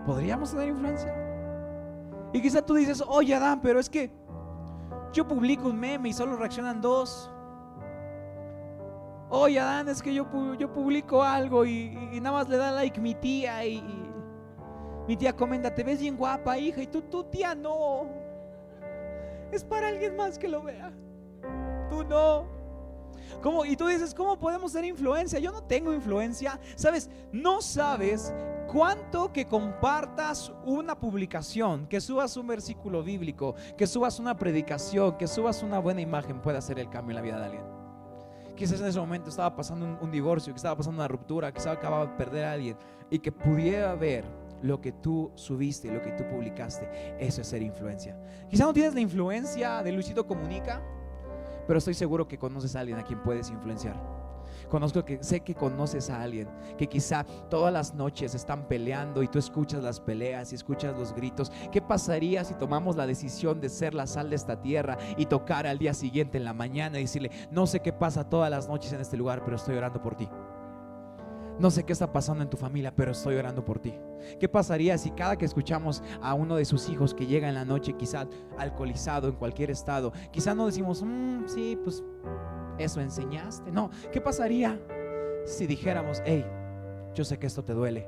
¿Podríamos 0.05 0.51
tener 0.51 0.69
influencia? 0.69 1.13
Y 2.33 2.41
quizá 2.41 2.65
tú 2.65 2.73
dices, 2.73 3.03
oye 3.07 3.35
Adán, 3.35 3.61
pero 3.61 3.79
es 3.79 3.89
que 3.89 4.11
yo 5.13 5.27
publico 5.27 5.69
un 5.69 5.79
meme 5.79 6.09
y 6.09 6.13
solo 6.13 6.35
reaccionan 6.35 6.81
dos. 6.81 7.29
Oye, 9.29 9.59
Adán, 9.59 9.87
es 9.89 10.01
que 10.01 10.13
yo, 10.13 10.27
yo 10.55 10.71
publico 10.71 11.23
algo 11.23 11.65
y, 11.65 11.89
nada 12.21 12.31
más 12.37 12.49
le 12.49 12.57
da 12.57 12.71
like 12.71 12.99
mi 12.99 13.15
tía 13.15 13.65
y, 13.65 13.83
mi 15.07 15.17
tía 15.17 15.33
comenta, 15.33 15.73
te 15.73 15.83
ves 15.83 15.99
bien 15.99 16.17
guapa, 16.17 16.57
hija, 16.57 16.81
y 16.81 16.87
tú, 16.87 17.01
tu 17.01 17.23
tía 17.25 17.53
no. 17.55 18.07
Es 19.51 19.63
para 19.63 19.89
alguien 19.89 20.15
más 20.15 20.37
que 20.37 20.47
lo 20.47 20.63
vea. 20.63 20.91
Tú 21.89 22.03
no. 22.03 22.45
¿Cómo? 23.41 23.65
Y 23.65 23.75
tú 23.75 23.87
dices, 23.87 24.13
¿cómo 24.13 24.39
podemos 24.39 24.71
ser 24.71 24.85
influencia? 24.85 25.39
Yo 25.39 25.51
no 25.51 25.63
tengo 25.63 25.93
influencia. 25.93 26.59
Sabes, 26.75 27.09
no 27.31 27.61
sabes 27.61 28.33
cuánto 28.67 29.31
que 29.31 29.45
compartas 29.45 30.51
una 30.65 30.99
publicación, 30.99 31.87
que 31.87 32.01
subas 32.01 32.37
un 32.37 32.47
versículo 32.47 33.03
bíblico, 33.03 33.55
que 33.77 33.85
subas 33.85 34.19
una 34.19 34.37
predicación, 34.37 35.17
que 35.17 35.27
subas 35.27 35.61
una 35.61 35.79
buena 35.79 36.01
imagen 36.01 36.41
puede 36.41 36.57
hacer 36.57 36.79
el 36.79 36.89
cambio 36.89 37.11
en 37.11 37.15
la 37.15 37.21
vida 37.21 37.39
de 37.39 37.45
alguien. 37.45 37.63
Quizás 38.55 38.79
en 38.79 38.87
ese 38.87 38.99
momento 38.99 39.29
estaba 39.29 39.55
pasando 39.55 39.97
un, 39.99 40.11
divorcio, 40.11 40.53
que 40.53 40.57
estaba 40.57 40.77
pasando 40.77 41.01
una 41.01 41.07
ruptura, 41.07 41.51
que 41.51 41.57
estaba 41.57 41.75
acababa 41.75 42.05
de 42.05 42.13
perder 42.13 42.45
a 42.45 42.51
alguien 42.53 42.77
y 43.09 43.19
que 43.19 43.31
pudiera 43.31 43.95
ver 43.95 44.25
lo 44.63 44.81
que 44.81 44.93
tú 44.93 45.31
subiste, 45.35 45.93
lo 45.93 46.01
que 46.01 46.11
tú 46.13 46.23
publicaste. 46.27 46.89
Eso 47.19 47.41
es 47.41 47.47
ser 47.47 47.61
influencia. 47.61 48.17
Quizás 48.49 48.65
no 48.65 48.73
tienes 48.73 48.93
la 48.95 49.01
influencia 49.01 49.83
de 49.83 49.91
Luisito 49.91 50.25
Comunica, 50.25 50.81
pero 51.67 51.77
estoy 51.77 51.93
seguro 51.93 52.27
que 52.27 52.37
conoces 52.37 52.75
a 52.75 52.79
alguien 52.79 52.97
a 52.97 53.03
quien 53.03 53.21
puedes 53.21 53.49
influenciar. 53.49 53.95
Conozco 54.69 55.03
que 55.03 55.23
sé 55.23 55.41
que 55.41 55.55
conoces 55.55 56.09
a 56.09 56.21
alguien 56.21 56.47
que 56.77 56.87
quizá 56.87 57.25
todas 57.49 57.73
las 57.73 57.93
noches 57.93 58.33
están 58.35 58.67
peleando 58.67 59.21
y 59.21 59.27
tú 59.27 59.39
escuchas 59.39 59.83
las 59.83 59.99
peleas 59.99 60.51
y 60.51 60.55
escuchas 60.55 60.97
los 60.97 61.13
gritos. 61.13 61.51
¿Qué 61.71 61.81
pasaría 61.81 62.43
si 62.43 62.53
tomamos 62.55 62.95
la 62.95 63.05
decisión 63.05 63.59
de 63.59 63.69
ser 63.69 63.93
la 63.93 64.07
sal 64.07 64.29
de 64.29 64.35
esta 64.35 64.61
tierra 64.61 64.97
y 65.17 65.25
tocar 65.25 65.67
al 65.67 65.77
día 65.77 65.93
siguiente 65.93 66.37
en 66.37 66.45
la 66.45 66.53
mañana 66.53 66.99
y 66.99 67.03
decirle, 67.03 67.31
no 67.51 67.67
sé 67.67 67.81
qué 67.81 67.93
pasa 67.93 68.29
todas 68.29 68.49
las 68.49 68.67
noches 68.67 68.93
en 68.93 69.01
este 69.01 69.17
lugar, 69.17 69.43
pero 69.43 69.57
estoy 69.57 69.75
orando 69.75 70.01
por 70.01 70.15
ti? 70.15 70.29
No 71.59 71.69
sé 71.69 71.83
qué 71.83 71.93
está 71.93 72.11
pasando 72.11 72.43
en 72.43 72.49
tu 72.49 72.57
familia, 72.57 72.95
pero 72.95 73.11
estoy 73.11 73.35
orando 73.35 73.63
por 73.63 73.79
ti. 73.79 73.93
¿Qué 74.39 74.49
pasaría 74.49 74.97
si 74.97 75.11
cada 75.11 75.37
que 75.37 75.45
escuchamos 75.45 76.01
a 76.21 76.33
uno 76.33 76.55
de 76.55 76.65
sus 76.65 76.89
hijos 76.89 77.13
que 77.13 77.27
llega 77.27 77.47
en 77.47 77.55
la 77.55 77.65
noche, 77.65 77.93
quizá 77.93 78.27
alcoholizado 78.57 79.27
en 79.27 79.35
cualquier 79.35 79.69
estado, 79.69 80.11
quizá 80.31 80.55
no 80.55 80.65
decimos, 80.65 81.03
mm, 81.03 81.47
sí, 81.47 81.77
pues 81.83 82.03
eso 82.79 83.01
enseñaste. 83.01 83.71
No, 83.71 83.91
¿qué 84.11 84.19
pasaría 84.19 84.79
si 85.45 85.67
dijéramos, 85.67 86.21
hey, 86.25 86.45
yo 87.13 87.23
sé 87.23 87.37
que 87.37 87.47
esto 87.47 87.63
te 87.63 87.73
duele? 87.73 88.07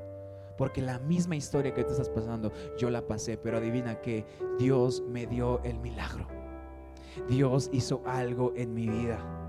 Porque 0.58 0.82
la 0.82 0.98
misma 0.98 1.36
historia 1.36 1.74
que 1.74 1.84
te 1.84 1.92
estás 1.92 2.08
pasando, 2.08 2.50
yo 2.78 2.90
la 2.90 3.06
pasé, 3.06 3.36
pero 3.36 3.58
adivina 3.58 4.00
que 4.00 4.24
Dios 4.58 5.02
me 5.06 5.26
dio 5.26 5.62
el 5.64 5.78
milagro. 5.78 6.26
Dios 7.28 7.70
hizo 7.72 8.02
algo 8.06 8.52
en 8.56 8.74
mi 8.74 8.88
vida. 8.88 9.45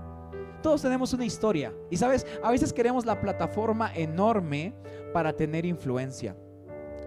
Todos 0.62 0.82
tenemos 0.82 1.12
una 1.12 1.24
historia. 1.24 1.72
Y 1.90 1.96
sabes, 1.96 2.26
a 2.42 2.50
veces 2.50 2.72
queremos 2.72 3.06
la 3.06 3.20
plataforma 3.20 3.94
enorme 3.94 4.74
para 5.12 5.32
tener 5.32 5.64
influencia. 5.64 6.36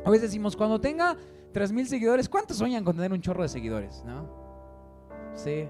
A 0.05 0.09
veces 0.09 0.29
decimos, 0.29 0.55
cuando 0.55 0.79
tenga 0.79 1.17
3 1.51 1.71
mil 1.71 1.87
seguidores, 1.87 2.29
¿cuántos 2.29 2.57
sueñan 2.57 2.83
con 2.83 2.95
tener 2.95 3.11
un 3.11 3.21
chorro 3.21 3.43
de 3.43 3.49
seguidores? 3.49 4.03
¿No? 4.05 4.27
Sí. 5.33 5.67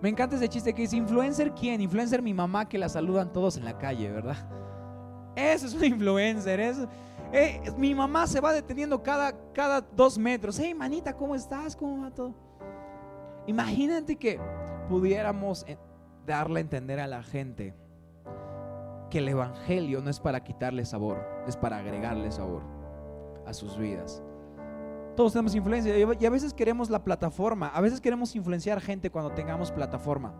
Me 0.00 0.08
encanta 0.08 0.36
ese 0.36 0.48
chiste 0.48 0.72
que 0.72 0.82
dice, 0.82 0.96
¿influencer 0.96 1.52
quién? 1.52 1.80
Influencer 1.80 2.22
mi 2.22 2.34
mamá 2.34 2.68
que 2.68 2.78
la 2.78 2.88
saludan 2.88 3.32
todos 3.32 3.56
en 3.56 3.64
la 3.64 3.78
calle, 3.78 4.10
¿verdad? 4.10 4.36
Eso 5.36 5.66
es 5.66 5.74
un 5.74 5.84
influencer. 5.84 6.60
Eso. 6.60 6.88
Eh, 7.32 7.60
mi 7.76 7.94
mamá 7.94 8.26
se 8.26 8.40
va 8.40 8.52
deteniendo 8.52 9.02
cada, 9.02 9.34
cada 9.52 9.80
dos 9.80 10.18
metros. 10.18 10.58
Hey, 10.58 10.74
manita, 10.74 11.16
¿cómo 11.16 11.34
estás? 11.34 11.74
¿Cómo 11.74 12.02
va 12.02 12.10
todo? 12.10 12.34
Imagínate 13.46 14.16
que 14.16 14.38
pudiéramos 14.88 15.64
eh, 15.66 15.76
darle 16.26 16.60
a 16.60 16.62
entender 16.62 17.00
a 17.00 17.06
la 17.06 17.22
gente 17.22 17.74
que 19.10 19.18
el 19.18 19.28
Evangelio 19.28 20.00
no 20.00 20.10
es 20.10 20.18
para 20.20 20.42
quitarle 20.42 20.84
sabor, 20.84 21.24
es 21.46 21.56
para 21.56 21.78
agregarle 21.78 22.30
sabor 22.30 22.62
a 23.46 23.52
sus 23.52 23.78
vidas. 23.78 24.22
Todos 25.16 25.32
tenemos 25.32 25.54
influencia 25.54 25.96
y 25.96 26.26
a 26.26 26.30
veces 26.30 26.52
queremos 26.52 26.90
la 26.90 27.04
plataforma, 27.04 27.68
a 27.68 27.80
veces 27.80 28.00
queremos 28.00 28.34
influenciar 28.34 28.80
gente 28.80 29.10
cuando 29.10 29.30
tengamos 29.32 29.70
plataforma. 29.70 30.34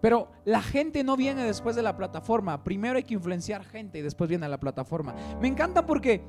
Pero 0.00 0.28
la 0.44 0.62
gente 0.62 1.04
no 1.04 1.16
viene 1.16 1.44
después 1.44 1.76
de 1.76 1.82
la 1.82 1.96
plataforma. 1.96 2.62
Primero 2.64 2.96
hay 2.96 3.04
que 3.04 3.14
influenciar 3.14 3.64
gente 3.64 3.98
y 3.98 4.02
después 4.02 4.28
viene 4.28 4.48
la 4.48 4.58
plataforma. 4.58 5.14
Me 5.40 5.48
encanta 5.48 5.84
porque 5.86 6.22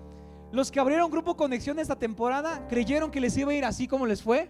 los 0.52 0.72
que 0.72 0.80
abrieron 0.80 1.10
Grupo 1.10 1.38
Conexión 1.38 1.80
esta 1.80 1.96
temporada 1.98 2.68
creyeron 2.68 3.12
que 3.12 3.22
les 3.22 3.36
iba 3.38 3.52
a 3.52 3.56
ir 3.56 3.66
así 3.66 3.88
como 3.88 4.06
les 4.06 4.22
fue. 4.22 4.50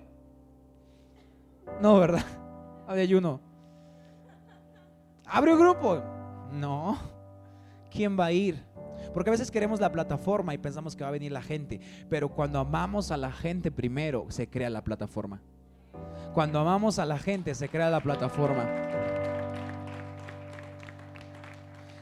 No, 1.80 2.00
¿verdad? 2.00 2.26
Había 2.88 3.18
uno. 3.18 3.51
¿Abre 5.34 5.54
un 5.54 5.60
grupo? 5.60 6.04
No. 6.52 7.00
¿Quién 7.90 8.20
va 8.20 8.26
a 8.26 8.32
ir? 8.34 8.62
Porque 9.14 9.30
a 9.30 9.32
veces 9.32 9.50
queremos 9.50 9.80
la 9.80 9.90
plataforma 9.90 10.54
y 10.54 10.58
pensamos 10.58 10.94
que 10.94 11.04
va 11.04 11.08
a 11.08 11.14
venir 11.14 11.32
la 11.32 11.42
gente. 11.42 11.80
Pero 12.10 12.28
cuando 12.28 12.60
amamos 12.60 13.12
a 13.12 13.18
la 13.18 13.32
gente 13.32 13.72
primero, 13.72 14.26
se 14.28 14.50
crea 14.50 14.70
la 14.70 14.84
plataforma. 14.84 15.42
Cuando 16.34 16.60
amamos 16.60 17.00
a 17.00 17.06
la 17.06 17.18
gente, 17.18 17.56
se 17.56 17.70
crea 17.70 17.90
la 17.90 18.02
plataforma. 18.02 18.70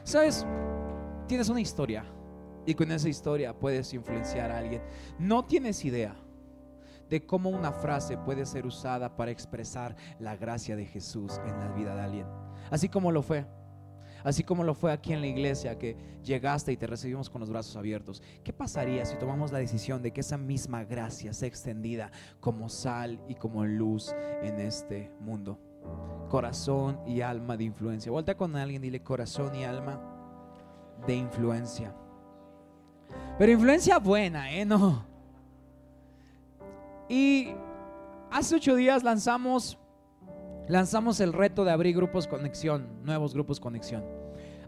¿Sabes? 0.02 0.44
Tienes 1.28 1.48
una 1.48 1.60
historia 1.60 2.04
y 2.66 2.74
con 2.74 2.90
esa 2.90 3.08
historia 3.08 3.56
puedes 3.56 3.94
influenciar 3.94 4.50
a 4.50 4.58
alguien. 4.58 4.82
No 5.20 5.44
tienes 5.44 5.84
idea 5.84 6.16
de 7.10 7.26
cómo 7.26 7.50
una 7.50 7.72
frase 7.72 8.16
puede 8.16 8.46
ser 8.46 8.64
usada 8.64 9.16
para 9.16 9.32
expresar 9.32 9.96
la 10.20 10.36
gracia 10.36 10.76
de 10.76 10.86
Jesús 10.86 11.40
en 11.44 11.58
la 11.58 11.68
vida 11.72 11.94
de 11.94 12.00
alguien. 12.00 12.26
Así 12.70 12.88
como 12.88 13.10
lo 13.10 13.22
fue. 13.22 13.44
Así 14.22 14.44
como 14.44 14.64
lo 14.64 14.74
fue 14.74 14.92
aquí 14.92 15.12
en 15.12 15.22
la 15.22 15.26
iglesia, 15.26 15.78
que 15.78 15.96
llegaste 16.22 16.72
y 16.72 16.76
te 16.76 16.86
recibimos 16.86 17.30
con 17.30 17.40
los 17.40 17.50
brazos 17.50 17.74
abiertos. 17.76 18.22
¿Qué 18.44 18.52
pasaría 18.52 19.04
si 19.06 19.16
tomamos 19.16 19.50
la 19.50 19.58
decisión 19.58 20.02
de 20.02 20.12
que 20.12 20.20
esa 20.20 20.36
misma 20.36 20.84
gracia 20.84 21.32
sea 21.32 21.48
extendida 21.48 22.12
como 22.38 22.68
sal 22.68 23.20
y 23.28 23.34
como 23.34 23.64
luz 23.64 24.14
en 24.42 24.60
este 24.60 25.10
mundo? 25.20 25.58
Corazón 26.28 27.00
y 27.06 27.22
alma 27.22 27.56
de 27.56 27.64
influencia. 27.64 28.12
Vuelta 28.12 28.36
con 28.36 28.54
alguien, 28.56 28.82
dile 28.82 29.02
corazón 29.02 29.54
y 29.54 29.64
alma 29.64 29.98
de 31.06 31.16
influencia. 31.16 31.94
Pero 33.38 33.52
influencia 33.52 33.98
buena, 33.98 34.52
¿eh? 34.52 34.64
No. 34.64 35.09
Y 37.10 37.48
hace 38.30 38.54
ocho 38.54 38.76
días 38.76 39.02
lanzamos, 39.02 39.76
lanzamos 40.68 41.18
el 41.18 41.32
reto 41.32 41.64
de 41.64 41.72
abrir 41.72 41.96
grupos 41.96 42.28
conexión, 42.28 42.86
nuevos 43.02 43.34
grupos 43.34 43.58
conexión. 43.58 44.04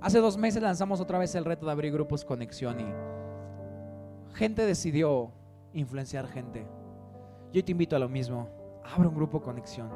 Hace 0.00 0.18
dos 0.18 0.36
meses 0.36 0.60
lanzamos 0.60 1.00
otra 1.00 1.20
vez 1.20 1.36
el 1.36 1.44
reto 1.44 1.66
de 1.66 1.72
abrir 1.72 1.92
grupos 1.92 2.24
conexión 2.24 2.80
y 2.80 4.36
gente 4.36 4.66
decidió 4.66 5.30
influenciar 5.72 6.26
gente. 6.26 6.66
Yo 7.52 7.64
te 7.64 7.70
invito 7.70 7.94
a 7.94 8.00
lo 8.00 8.08
mismo. 8.08 8.48
Abre 8.92 9.06
un 9.06 9.14
grupo 9.14 9.40
conexión. 9.40 9.88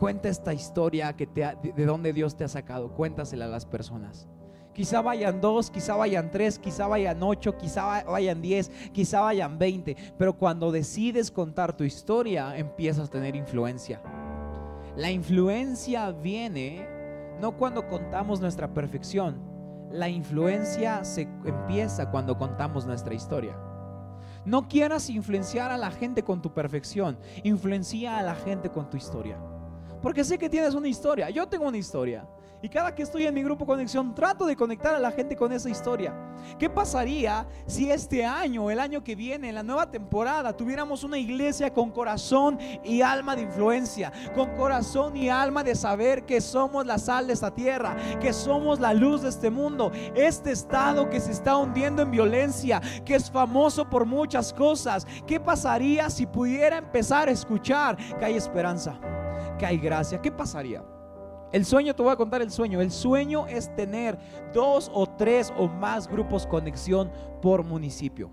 Cuenta 0.00 0.28
esta 0.28 0.52
historia 0.52 1.12
que 1.12 1.28
te 1.28 1.42
de, 1.62 1.72
de 1.76 1.86
dónde 1.86 2.12
Dios 2.12 2.34
te 2.34 2.42
ha 2.42 2.48
sacado. 2.48 2.92
Cuéntasela 2.92 3.44
a 3.44 3.48
las 3.48 3.66
personas. 3.66 4.28
Quizá 4.74 5.02
vayan 5.02 5.40
dos, 5.40 5.70
quizá 5.70 5.96
vayan 5.96 6.30
tres, 6.30 6.58
quizá 6.58 6.86
vayan 6.86 7.22
ocho, 7.22 7.56
quizá 7.56 8.02
vayan 8.04 8.40
diez, 8.40 8.70
quizá 8.92 9.20
vayan 9.20 9.58
veinte. 9.58 9.96
Pero 10.16 10.32
cuando 10.32 10.72
decides 10.72 11.30
contar 11.30 11.76
tu 11.76 11.84
historia, 11.84 12.56
empiezas 12.56 13.08
a 13.08 13.10
tener 13.10 13.36
influencia. 13.36 14.00
La 14.96 15.10
influencia 15.10 16.10
viene 16.10 16.86
no 17.40 17.56
cuando 17.56 17.86
contamos 17.86 18.40
nuestra 18.40 18.72
perfección. 18.72 19.40
La 19.90 20.08
influencia 20.08 21.04
se 21.04 21.22
empieza 21.44 22.10
cuando 22.10 22.38
contamos 22.38 22.86
nuestra 22.86 23.12
historia. 23.12 23.58
No 24.44 24.68
quieras 24.68 25.08
influenciar 25.10 25.70
a 25.70 25.76
la 25.76 25.90
gente 25.90 26.22
con 26.22 26.40
tu 26.40 26.52
perfección. 26.52 27.18
Influencia 27.44 28.18
a 28.18 28.22
la 28.22 28.34
gente 28.34 28.70
con 28.70 28.88
tu 28.88 28.96
historia. 28.96 29.38
Porque 30.00 30.24
sé 30.24 30.38
que 30.38 30.48
tienes 30.50 30.74
una 30.74 30.88
historia. 30.88 31.30
Yo 31.30 31.46
tengo 31.46 31.68
una 31.68 31.76
historia. 31.76 32.26
Y 32.62 32.68
cada 32.68 32.94
que 32.94 33.02
estoy 33.02 33.26
en 33.26 33.34
mi 33.34 33.42
grupo 33.42 33.66
conexión, 33.66 34.14
trato 34.14 34.46
de 34.46 34.54
conectar 34.54 34.94
a 34.94 35.00
la 35.00 35.10
gente 35.10 35.34
con 35.34 35.52
esa 35.52 35.68
historia. 35.68 36.14
¿Qué 36.60 36.70
pasaría 36.70 37.44
si 37.66 37.90
este 37.90 38.24
año, 38.24 38.70
el 38.70 38.78
año 38.78 39.02
que 39.02 39.16
viene, 39.16 39.48
en 39.48 39.56
la 39.56 39.64
nueva 39.64 39.90
temporada, 39.90 40.56
tuviéramos 40.56 41.02
una 41.02 41.18
iglesia 41.18 41.74
con 41.74 41.90
corazón 41.90 42.60
y 42.84 43.02
alma 43.02 43.34
de 43.34 43.42
influencia? 43.42 44.12
Con 44.32 44.54
corazón 44.54 45.16
y 45.16 45.28
alma 45.28 45.64
de 45.64 45.74
saber 45.74 46.24
que 46.24 46.40
somos 46.40 46.86
la 46.86 46.98
sal 46.98 47.26
de 47.26 47.32
esta 47.32 47.52
tierra, 47.52 47.96
que 48.20 48.32
somos 48.32 48.78
la 48.78 48.94
luz 48.94 49.22
de 49.22 49.30
este 49.30 49.50
mundo. 49.50 49.90
Este 50.14 50.52
estado 50.52 51.10
que 51.10 51.18
se 51.18 51.32
está 51.32 51.56
hundiendo 51.56 52.02
en 52.02 52.12
violencia, 52.12 52.80
que 53.04 53.16
es 53.16 53.28
famoso 53.28 53.90
por 53.90 54.06
muchas 54.06 54.52
cosas. 54.52 55.04
¿Qué 55.26 55.40
pasaría 55.40 56.08
si 56.10 56.26
pudiera 56.26 56.78
empezar 56.78 57.26
a 57.26 57.32
escuchar 57.32 57.96
que 57.96 58.24
hay 58.24 58.36
esperanza, 58.36 59.00
que 59.58 59.66
hay 59.66 59.78
gracia? 59.78 60.22
¿Qué 60.22 60.30
pasaría? 60.30 60.84
El 61.52 61.66
sueño, 61.66 61.94
te 61.94 62.02
voy 62.02 62.12
a 62.12 62.16
contar 62.16 62.40
el 62.40 62.50
sueño. 62.50 62.80
El 62.80 62.90
sueño 62.90 63.46
es 63.46 63.74
tener 63.74 64.18
dos 64.54 64.90
o 64.92 65.06
tres 65.06 65.52
o 65.56 65.68
más 65.68 66.08
grupos 66.08 66.46
conexión 66.46 67.10
por 67.42 67.64
municipio. 67.64 68.30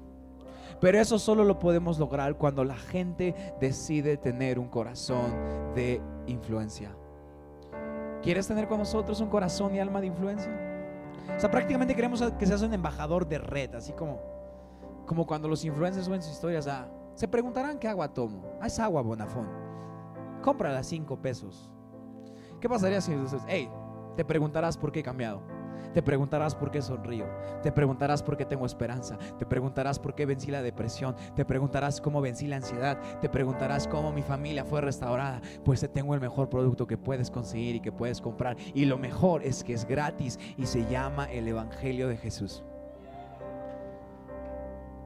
Pero 0.79 0.97
eso 0.97 1.19
solo 1.19 1.43
lo 1.43 1.59
podemos 1.59 1.99
lograr 1.99 2.37
cuando 2.37 2.63
la 2.63 2.77
gente 2.77 3.35
decide 3.59 4.15
tener 4.15 4.57
un 4.57 4.69
corazón 4.69 5.33
de 5.75 6.01
influencia. 6.27 6.95
¿Quieres 8.21 8.47
tener 8.47 8.67
con 8.67 8.79
nosotros 8.79 9.19
un 9.19 9.29
corazón 9.29 9.75
y 9.75 9.79
alma 9.79 9.99
de 9.99 10.07
influencia? 10.07 10.51
O 11.35 11.39
sea, 11.39 11.51
prácticamente 11.51 11.95
queremos 11.95 12.23
que 12.37 12.45
seas 12.45 12.61
un 12.61 12.73
embajador 12.73 13.27
de 13.27 13.37
red, 13.37 13.75
así 13.75 13.91
como, 13.91 14.19
como 15.05 15.27
cuando 15.27 15.47
los 15.47 15.65
influencers 15.65 16.05
suben 16.05 16.21
sus 16.21 16.33
historias. 16.33 16.67
a 16.67 16.89
se 17.15 17.27
preguntarán 17.27 17.79
qué 17.79 17.89
agua 17.89 18.13
tomo. 18.13 18.41
Ah, 18.61 18.67
es 18.67 18.79
agua 18.79 19.01
Bonafón. 19.01 19.49
Cómprala 20.41 20.79
a 20.79 20.83
cinco 20.83 21.21
pesos. 21.21 21.69
¿Qué 22.59 22.67
pasaría 22.67 23.01
si 23.01 23.15
dices, 23.15 23.41
hey, 23.47 23.69
te 24.15 24.25
preguntarás 24.25 24.77
por 24.77 24.91
qué 24.91 24.99
he 24.99 25.03
cambiado? 25.03 25.41
Te 25.93 26.03
preguntarás 26.03 26.55
por 26.55 26.69
qué 26.71 26.81
sonrío. 26.81 27.25
Te 27.63 27.71
preguntarás 27.71 28.21
por 28.21 28.37
qué 28.37 28.45
tengo 28.45 28.65
esperanza. 28.65 29.17
Te 29.37 29.45
preguntarás 29.45 29.97
por 29.97 30.13
qué 30.13 30.25
vencí 30.25 30.51
la 30.51 30.61
depresión. 30.61 31.15
Te 31.35 31.45
preguntarás 31.45 31.99
cómo 31.99 32.21
vencí 32.21 32.47
la 32.47 32.57
ansiedad. 32.57 32.99
Te 33.21 33.29
preguntarás 33.29 33.87
cómo 33.87 34.11
mi 34.11 34.21
familia 34.21 34.65
fue 34.65 34.81
restaurada. 34.81 35.41
Pues 35.63 35.79
te 35.79 35.87
tengo 35.87 36.13
el 36.13 36.21
mejor 36.21 36.49
producto 36.49 36.85
que 36.85 36.97
puedes 36.97 37.31
conseguir 37.31 37.75
y 37.75 37.79
que 37.79 37.91
puedes 37.91 38.21
comprar. 38.21 38.55
Y 38.73 38.85
lo 38.85 38.97
mejor 38.97 39.43
es 39.43 39.63
que 39.63 39.73
es 39.73 39.85
gratis 39.85 40.37
y 40.57 40.65
se 40.65 40.85
llama 40.85 41.25
el 41.25 41.47
Evangelio 41.47 42.07
de 42.07 42.17
Jesús. 42.17 42.63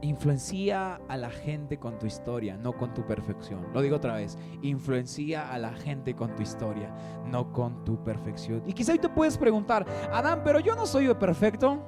Influencia 0.04 1.00
a 1.08 1.16
la 1.16 1.30
gente 1.30 1.80
con 1.80 1.98
tu 1.98 2.06
historia, 2.06 2.58
no 2.58 2.74
con 2.74 2.94
tu 2.94 3.06
perfección. 3.06 3.66
Lo 3.74 3.82
digo 3.82 3.96
otra 3.96 4.16
vez. 4.16 4.38
Influencia 4.62 5.50
a 5.50 5.58
la 5.58 5.72
gente 5.72 6.14
con 6.14 6.36
tu 6.36 6.44
historia, 6.44 6.94
no 7.26 7.54
con 7.54 7.86
tu 7.86 8.04
perfección. 8.04 8.62
Y 8.68 8.74
quizá 8.74 8.92
hoy 8.92 9.00
te 9.00 9.08
puedes 9.08 9.38
preguntar, 9.38 9.86
Adán, 10.12 10.42
pero 10.44 10.60
yo 10.60 10.76
no 10.76 10.86
soy 10.86 11.14
perfecto. 11.14 11.82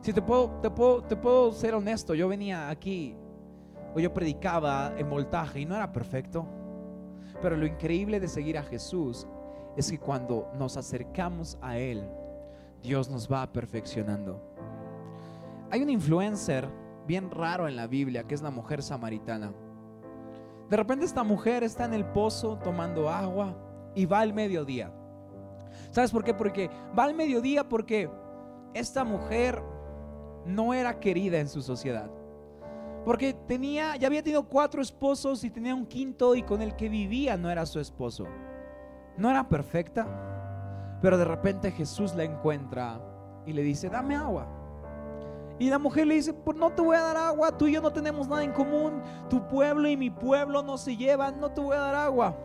Si 0.00 0.14
te 0.14 0.22
puedo, 0.22 0.52
te 0.62 0.70
puedo, 0.70 1.02
te 1.02 1.16
puedo 1.16 1.52
ser 1.52 1.74
honesto, 1.74 2.14
yo 2.14 2.28
venía 2.28 2.70
aquí, 2.70 3.14
o 3.94 4.00
yo 4.00 4.14
predicaba 4.14 4.94
en 4.96 5.10
voltaje 5.10 5.60
y 5.60 5.66
no 5.66 5.76
era 5.76 5.92
perfecto. 5.92 6.46
Pero 7.42 7.58
lo 7.58 7.66
increíble 7.66 8.20
de 8.20 8.28
seguir 8.28 8.56
a 8.56 8.62
Jesús 8.62 9.26
es 9.76 9.90
que 9.90 9.98
cuando 9.98 10.50
nos 10.56 10.78
acercamos 10.78 11.58
a 11.60 11.76
Él, 11.76 12.08
Dios 12.82 13.10
nos 13.10 13.30
va 13.30 13.52
perfeccionando. 13.52 14.40
Hay 15.70 15.82
un 15.82 15.90
influencer 15.90 16.66
bien 17.08 17.30
raro 17.30 17.66
en 17.66 17.74
la 17.74 17.88
Biblia, 17.88 18.24
que 18.24 18.34
es 18.34 18.42
la 18.42 18.50
mujer 18.50 18.82
samaritana. 18.82 19.52
De 20.68 20.76
repente 20.76 21.06
esta 21.06 21.24
mujer 21.24 21.64
está 21.64 21.86
en 21.86 21.94
el 21.94 22.04
pozo 22.04 22.58
tomando 22.58 23.08
agua 23.08 23.56
y 23.94 24.04
va 24.04 24.20
al 24.20 24.34
mediodía. 24.34 24.92
¿Sabes 25.90 26.10
por 26.10 26.22
qué? 26.22 26.34
Porque 26.34 26.70
va 26.96 27.04
al 27.04 27.14
mediodía 27.14 27.66
porque 27.66 28.10
esta 28.74 29.04
mujer 29.04 29.62
no 30.44 30.74
era 30.74 31.00
querida 31.00 31.38
en 31.38 31.48
su 31.48 31.62
sociedad. 31.62 32.10
Porque 33.06 33.32
tenía, 33.32 33.96
ya 33.96 34.06
había 34.06 34.22
tenido 34.22 34.46
cuatro 34.46 34.82
esposos 34.82 35.42
y 35.44 35.50
tenía 35.50 35.74
un 35.74 35.86
quinto 35.86 36.34
y 36.34 36.42
con 36.42 36.60
el 36.60 36.76
que 36.76 36.90
vivía 36.90 37.38
no 37.38 37.50
era 37.50 37.64
su 37.64 37.80
esposo. 37.80 38.26
No 39.16 39.30
era 39.30 39.48
perfecta, 39.48 40.98
pero 41.00 41.16
de 41.16 41.24
repente 41.24 41.70
Jesús 41.70 42.14
la 42.14 42.24
encuentra 42.24 43.00
y 43.46 43.54
le 43.54 43.62
dice, 43.62 43.88
dame 43.88 44.14
agua. 44.14 44.57
Y 45.58 45.70
la 45.70 45.78
mujer 45.78 46.06
le 46.06 46.14
dice, 46.14 46.32
pues 46.32 46.56
no 46.56 46.70
te 46.70 46.82
voy 46.82 46.96
a 46.96 47.00
dar 47.00 47.16
agua, 47.16 47.56
tú 47.56 47.66
y 47.66 47.72
yo 47.72 47.80
no 47.80 47.92
tenemos 47.92 48.28
nada 48.28 48.44
en 48.44 48.52
común, 48.52 49.02
tu 49.28 49.46
pueblo 49.48 49.88
y 49.88 49.96
mi 49.96 50.10
pueblo 50.10 50.62
no 50.62 50.78
se 50.78 50.96
llevan, 50.96 51.40
no 51.40 51.50
te 51.50 51.60
voy 51.60 51.76
a 51.76 51.80
dar 51.80 51.94
agua. 51.96 52.36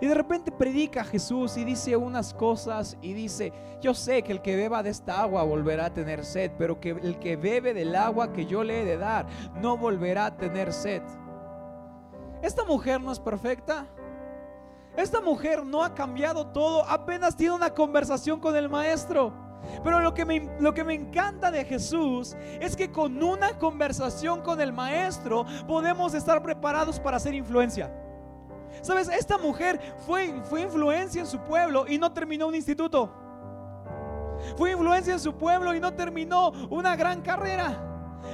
Y 0.00 0.06
de 0.06 0.14
repente 0.14 0.50
predica 0.50 1.04
Jesús 1.04 1.56
y 1.56 1.64
dice 1.64 1.96
unas 1.96 2.34
cosas 2.34 2.96
y 3.00 3.12
dice, 3.12 3.52
yo 3.80 3.94
sé 3.94 4.22
que 4.22 4.32
el 4.32 4.42
que 4.42 4.56
beba 4.56 4.82
de 4.82 4.90
esta 4.90 5.20
agua 5.20 5.42
volverá 5.44 5.86
a 5.86 5.94
tener 5.94 6.24
sed, 6.24 6.52
pero 6.58 6.80
que 6.80 6.90
el 6.90 7.18
que 7.18 7.36
bebe 7.36 7.72
del 7.72 7.94
agua 7.94 8.32
que 8.32 8.46
yo 8.46 8.64
le 8.64 8.82
he 8.82 8.84
de 8.84 8.96
dar 8.96 9.26
no 9.60 9.76
volverá 9.76 10.26
a 10.26 10.36
tener 10.36 10.72
sed. 10.72 11.02
Esta 12.42 12.64
mujer 12.64 13.00
no 13.00 13.12
es 13.12 13.20
perfecta. 13.20 13.86
Esta 14.96 15.20
mujer 15.20 15.64
no 15.64 15.82
ha 15.82 15.94
cambiado 15.94 16.48
todo, 16.48 16.84
apenas 16.84 17.36
tiene 17.36 17.54
una 17.54 17.72
conversación 17.72 18.40
con 18.40 18.54
el 18.56 18.68
maestro. 18.68 19.32
Pero 19.82 20.00
lo 20.00 20.14
que, 20.14 20.24
me, 20.24 20.48
lo 20.58 20.74
que 20.74 20.84
me 20.84 20.94
encanta 20.94 21.50
de 21.50 21.64
Jesús 21.64 22.36
es 22.60 22.76
que 22.76 22.90
con 22.90 23.22
una 23.22 23.58
conversación 23.58 24.42
con 24.42 24.60
el 24.60 24.72
maestro 24.72 25.46
podemos 25.66 26.14
estar 26.14 26.42
preparados 26.42 26.98
para 27.00 27.16
hacer 27.16 27.34
influencia. 27.34 27.92
Sabes, 28.80 29.08
esta 29.08 29.38
mujer 29.38 29.80
fue, 30.06 30.42
fue 30.44 30.62
influencia 30.62 31.20
en 31.20 31.26
su 31.26 31.38
pueblo 31.40 31.86
y 31.86 31.98
no 31.98 32.12
terminó 32.12 32.48
un 32.48 32.54
instituto. 32.54 33.12
Fue 34.56 34.72
influencia 34.72 35.12
en 35.12 35.20
su 35.20 35.34
pueblo 35.34 35.74
y 35.74 35.80
no 35.80 35.92
terminó 35.92 36.50
una 36.70 36.96
gran 36.96 37.22
carrera. 37.22 37.88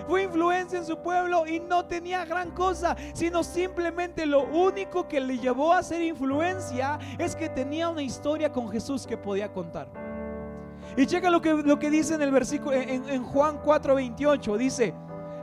Fue 0.07 0.23
influencia 0.23 0.79
en 0.79 0.87
su 0.87 0.99
pueblo 0.99 1.47
y 1.47 1.61
no 1.61 1.87
tenía 1.87 2.25
gran 2.25 2.51
cosa, 2.53 2.97
sino 3.15 3.43
simplemente 3.43 4.27
lo 4.27 4.43
único 4.45 5.09
que 5.09 5.21
le 5.21 5.39
llevó 5.39 5.73
a 5.73 5.83
ser 5.83 6.03
influencia 6.03 6.99
es 7.19 7.35
que 7.35 7.49
tenía 7.49 7.89
una 7.89 8.03
historia 8.03 8.53
con 8.53 8.69
Jesús 8.71 9.07
que 9.07 9.17
podía 9.17 9.53
contar. 9.53 10.08
Y 10.99 11.07
checa 11.07 11.31
lo 11.31 11.41
que, 11.41 11.55
lo 11.55 11.79
que 11.79 11.91
dice 11.91 12.17
en 12.17 12.23
el 12.23 12.33
versículo, 12.33 12.73
en, 12.75 13.09
en 13.09 13.23
Juan 13.23 13.63
4:28, 13.63 14.57
dice, 14.57 14.95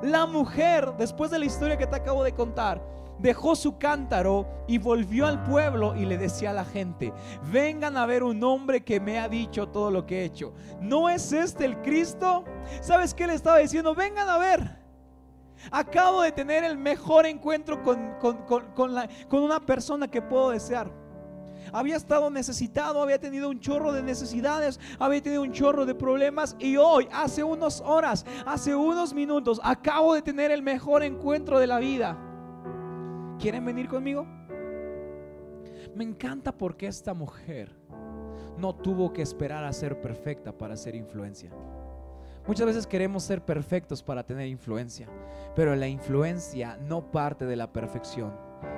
la 0.04 0.26
mujer, 0.26 0.94
después 0.98 1.32
de 1.32 1.40
la 1.40 1.46
historia 1.46 1.78
que 1.78 1.88
te 1.88 1.96
acabo 1.96 2.26
de 2.26 2.34
contar, 2.34 2.86
dejó 3.20 3.56
su 3.56 3.78
cántaro 3.78 4.46
y 4.68 4.80
volvió 4.80 5.26
al 5.28 5.42
pueblo 5.44 5.96
y 5.96 6.06
le 6.06 6.18
decía 6.18 6.50
a 6.50 6.54
la 6.54 6.66
gente, 6.66 7.14
vengan 7.54 7.96
a 7.96 8.06
ver 8.06 8.24
un 8.24 8.44
hombre 8.44 8.84
que 8.84 9.00
me 9.00 9.18
ha 9.18 9.30
dicho 9.30 9.70
todo 9.70 9.92
lo 9.92 10.06
que 10.06 10.20
he 10.20 10.26
hecho. 10.26 10.52
¿No 10.82 11.08
es 11.08 11.32
este 11.32 11.64
el 11.64 11.82
Cristo? 11.82 12.44
¿Sabes 12.82 13.14
qué 13.14 13.26
le 13.26 13.36
estaba 13.36 13.60
diciendo? 13.60 13.96
Vengan 13.96 14.28
a 14.28 14.38
ver. 14.38 14.84
Acabo 15.72 16.22
de 16.22 16.34
tener 16.34 16.66
el 16.66 16.78
mejor 16.78 17.26
encuentro 17.26 17.82
con, 17.82 18.16
con 18.20 19.42
una 19.42 19.66
persona 19.66 20.10
que 20.10 20.22
puedo 20.22 20.50
desear. 20.50 21.05
Había 21.72 21.95
estado 21.95 22.29
necesitado, 22.29 23.01
había 23.01 23.19
tenido 23.19 23.50
un 23.50 23.60
chorro 23.60 23.91
de 23.91 24.03
necesidades, 24.03 24.79
había 25.00 25.22
tenido 25.22 25.41
un 25.41 25.51
chorro 25.51 25.86
de 25.86 25.95
problemas 25.95 26.55
y 26.60 26.77
hoy, 26.77 27.07
hace 27.12 27.43
unas 27.43 27.81
horas, 27.81 28.25
hace 28.45 28.75
unos 28.75 29.13
minutos, 29.13 29.60
acabo 29.63 30.13
de 30.13 30.22
tener 30.22 30.51
el 30.51 30.62
mejor 30.62 31.03
encuentro 31.03 31.60
de 31.60 31.67
la 31.67 31.79
vida. 31.79 32.17
¿Quieren 33.39 33.65
venir 33.65 33.88
conmigo? 33.88 34.25
Me 35.95 36.03
encanta 36.03 36.51
porque 36.51 36.88
esta 36.88 37.13
mujer 37.13 37.75
no 38.57 38.75
tuvo 38.75 39.12
que 39.13 39.22
esperar 39.22 39.63
a 39.63 39.74
ser 39.74 40.01
perfecta 40.01 40.51
para 40.51 40.77
ser 40.77 40.95
influencia. 40.95 41.51
Muchas 42.48 42.67
veces 42.67 42.86
queremos 42.86 43.24
ser 43.24 43.43
perfectos 43.43 44.03
para 44.03 44.24
tener 44.24 44.48
influencia, 44.48 45.07
pero 45.55 45.75
la 45.75 45.88
influencia 45.88 46.77
no 46.77 47.12
parte 47.12 47.45
de 47.45 47.55
la 47.55 47.72
perfección, 47.72 48.34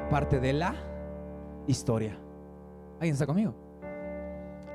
parte 0.09 0.39
de 0.39 0.53
la 0.53 0.75
historia. 1.67 2.17
¿Alguien 2.99 3.13
está 3.13 3.25
conmigo? 3.25 3.55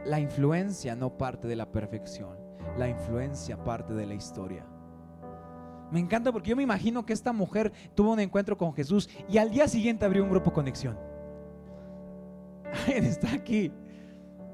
La 0.05 0.21
influencia 0.21 0.95
no 0.97 1.17
parte 1.17 1.49
de 1.49 1.57
la 1.57 1.71
perfección, 1.71 2.37
la 2.77 2.89
influencia 2.89 3.63
parte 3.63 3.95
de 3.95 4.07
la 4.07 4.15
historia. 4.15 4.65
Me 5.91 6.01
encanta 6.01 6.33
porque 6.33 6.51
yo 6.51 6.57
me 6.57 6.63
imagino 6.63 7.05
que 7.05 7.13
esta 7.13 7.33
mujer 7.33 7.73
tuvo 7.95 8.13
un 8.13 8.21
encuentro 8.21 8.57
con 8.57 8.73
Jesús 8.73 9.11
y 9.29 9.39
al 9.39 9.51
día 9.51 9.69
siguiente 9.69 10.05
abrió 10.05 10.25
un 10.25 10.31
grupo 10.31 10.53
conexión. 10.53 10.99
Está 12.87 13.33
aquí. 13.33 13.71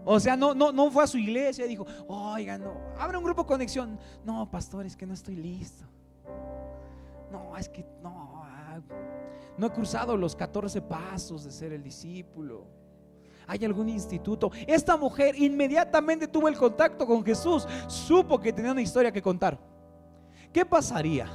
O 0.05 0.19
sea, 0.19 0.37
no, 0.37 0.55
no, 0.55 0.73
no 0.73 0.91
fue 0.91 1.05
a 1.05 1.07
su 1.07 1.19
iglesia 1.19 1.67
y 1.67 1.69
dijo, 1.69 1.87
oiga, 2.07 2.59
no, 2.59 2.73
abre 2.99 3.19
un 3.19 3.25
grupo 3.25 3.47
conexión. 3.47 3.99
No, 4.25 4.51
pastor, 4.51 4.87
es 4.87 4.97
que 4.97 5.07
no 5.07 5.15
estoy 5.15 5.37
listo. 5.37 5.85
No, 7.31 7.57
es 7.57 7.69
que 7.69 7.85
no, 8.03 8.43
ah, 8.45 8.81
no 9.57 9.67
he 9.67 9.71
cruzado 9.71 10.17
los 10.17 10.35
14 10.35 10.81
pasos 10.83 11.45
de 11.45 11.51
ser 11.51 11.73
el 11.73 11.83
discípulo. 11.83 12.78
¿Hay 13.49 13.65
algún 13.65 13.89
instituto? 13.89 14.53
Esta 14.67 14.99
mujer 14.99 15.35
inmediatamente 15.37 16.29
tuvo 16.29 16.49
el 16.49 16.57
contacto 16.57 17.07
con 17.07 17.25
Jesús, 17.25 17.67
supo 17.87 18.39
que 18.39 18.53
tenía 18.53 18.73
una 18.73 18.83
historia 18.83 19.11
que 19.11 19.23
contar. 19.23 19.59
¿Qué 20.53 20.67
pasaría 20.67 21.27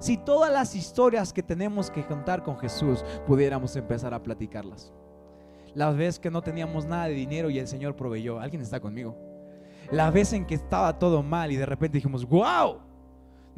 si 0.00 0.16
todas 0.16 0.50
las 0.50 0.74
historias 0.74 1.30
que 1.30 1.42
tenemos 1.42 1.90
que 1.90 2.06
contar 2.06 2.42
con 2.42 2.58
Jesús 2.58 3.04
pudiéramos 3.26 3.76
empezar 3.76 4.14
a 4.14 4.22
platicarlas? 4.22 4.92
La 5.74 5.90
vez 5.90 6.18
que 6.18 6.30
no 6.30 6.42
teníamos 6.42 6.86
nada 6.86 7.04
de 7.04 7.14
dinero 7.14 7.50
y 7.50 7.58
el 7.58 7.68
Señor 7.68 7.94
proveyó. 7.94 8.40
¿Alguien 8.40 8.62
está 8.62 8.80
conmigo? 8.80 9.14
La 9.90 10.10
vez 10.10 10.32
en 10.32 10.46
que 10.46 10.54
estaba 10.54 10.98
todo 10.98 11.22
mal 11.22 11.52
y 11.52 11.56
de 11.56 11.66
repente 11.66 11.98
dijimos, 11.98 12.26
wow, 12.26 12.78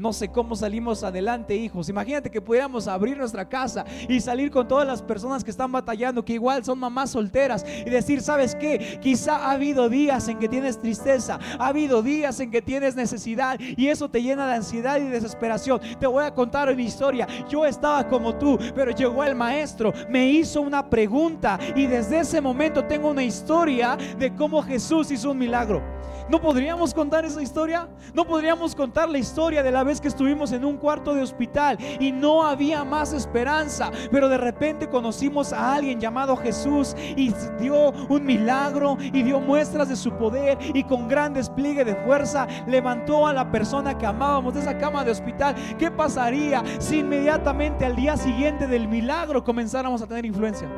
no 0.01 0.15
sé 0.15 0.29
cómo 0.29 0.57
salimos 0.57 1.05
adelante, 1.05 1.55
hijos. 1.55 1.91
Imagínate 1.91 2.31
que 2.31 2.41
pudiéramos 2.41 2.89
abrir 2.89 3.19
nuestra 3.19 3.47
casa 3.47 3.85
y 4.09 4.19
salir 4.21 4.51
con 4.51 4.67
todas 4.67 4.87
las 4.87 5.03
personas 5.03 5.45
que 5.45 5.51
están 5.51 5.71
batallando, 5.71 6.25
que 6.25 6.33
igual 6.33 6.65
son 6.65 6.79
mamás 6.79 7.11
solteras, 7.11 7.67
y 7.85 7.91
decir, 7.91 8.23
¿sabes 8.23 8.55
qué? 8.55 8.99
Quizá 9.03 9.37
ha 9.37 9.51
habido 9.51 9.91
días 9.91 10.27
en 10.29 10.39
que 10.39 10.49
tienes 10.49 10.79
tristeza, 10.79 11.39
ha 11.59 11.67
habido 11.67 12.03
días 12.03 12.41
en 12.41 12.51
que 12.51 12.63
tienes 12.63 12.97
necesidad 12.97 13.61
y 13.61 13.89
eso 13.89 14.09
te 14.09 14.23
llena 14.23 14.47
de 14.47 14.55
ansiedad 14.55 14.99
y 14.99 15.05
desesperación. 15.05 15.81
Te 16.01 16.07
voy 16.07 16.25
a 16.25 16.35
contar 16.35 16.73
una 16.73 16.81
historia. 16.81 17.29
Yo 17.51 17.67
estaba 17.67 18.09
como 18.09 18.35
tú, 18.37 18.59
pero 18.75 18.93
llegó 18.93 19.23
el 19.23 19.35
maestro, 19.35 19.93
me 20.09 20.31
hizo 20.31 20.63
una 20.63 20.89
pregunta 20.89 21.59
y 21.77 21.87
desde 21.87 22.21
ese 22.21 22.41
momento 22.41 22.87
tengo 22.87 23.11
una 23.11 23.23
historia 23.23 23.99
de 24.19 24.35
cómo 24.35 24.63
Jesús 24.63 25.11
hizo 25.11 25.33
un 25.33 25.39
milagro. 25.39 26.01
¿No 26.31 26.41
podríamos 26.41 26.95
contar 26.95 27.25
esa 27.25 27.43
historia? 27.43 27.89
¿No 28.15 28.25
podríamos 28.25 28.77
contar 28.77 29.09
la 29.09 29.19
historia 29.19 29.65
de 29.65 29.73
la 29.73 29.83
vez 29.83 30.01
que 30.01 30.07
estuvimos 30.07 30.53
en 30.53 30.65
un 30.65 30.77
cuarto 30.77 31.13
de 31.13 31.23
hospital 31.23 31.77
y 31.99 32.13
no 32.13 32.47
había 32.47 32.85
más 32.85 33.13
esperanza, 33.13 33.91
pero 34.13 34.29
de 34.29 34.39
repente 34.39 34.89
conocimos 34.89 35.53
a 35.53 35.75
alguien 35.75 35.99
llamado 35.99 36.37
Jesús 36.37 36.95
y 37.17 37.35
dio 37.59 37.91
un 38.09 38.25
milagro 38.25 38.97
y 39.01 39.25
dio 39.25 39.41
muestras 39.41 39.89
de 39.89 39.97
su 39.97 40.13
poder 40.13 40.57
y 40.73 40.85
con 40.85 41.09
gran 41.09 41.35
despliegue 41.35 41.85
de 41.85 41.97
fuerza 41.97 42.47
levantó 42.69 43.27
a 43.27 43.33
la 43.33 43.51
persona 43.51 43.99
que 43.99 44.07
amábamos 44.07 44.55
de 44.55 44.61
esa 44.61 44.79
cama 44.79 45.03
de 45.03 45.11
hospital? 45.11 45.57
¿Qué 45.81 45.91
pasaría 45.91 46.63
si 46.79 47.01
inmediatamente 47.01 47.85
al 47.85 47.97
día 47.97 48.17
siguiente 48.17 48.69
del 48.69 48.87
milagro 48.87 49.43
comenzáramos 49.43 50.01
a 50.01 50.07
tener 50.07 50.25
influencia? 50.25 50.69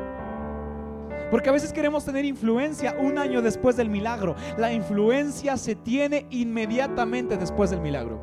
Porque 1.33 1.49
a 1.49 1.51
veces 1.51 1.73
queremos 1.73 2.05
tener 2.05 2.25
influencia 2.25 2.95
un 2.99 3.17
año 3.17 3.41
después 3.41 3.75
del 3.75 3.89
milagro. 3.89 4.35
La 4.55 4.71
influencia 4.71 5.57
se 5.57 5.73
tiene 5.73 6.27
inmediatamente 6.29 7.37
después 7.37 7.71
del 7.71 7.81
milagro. 7.81 8.21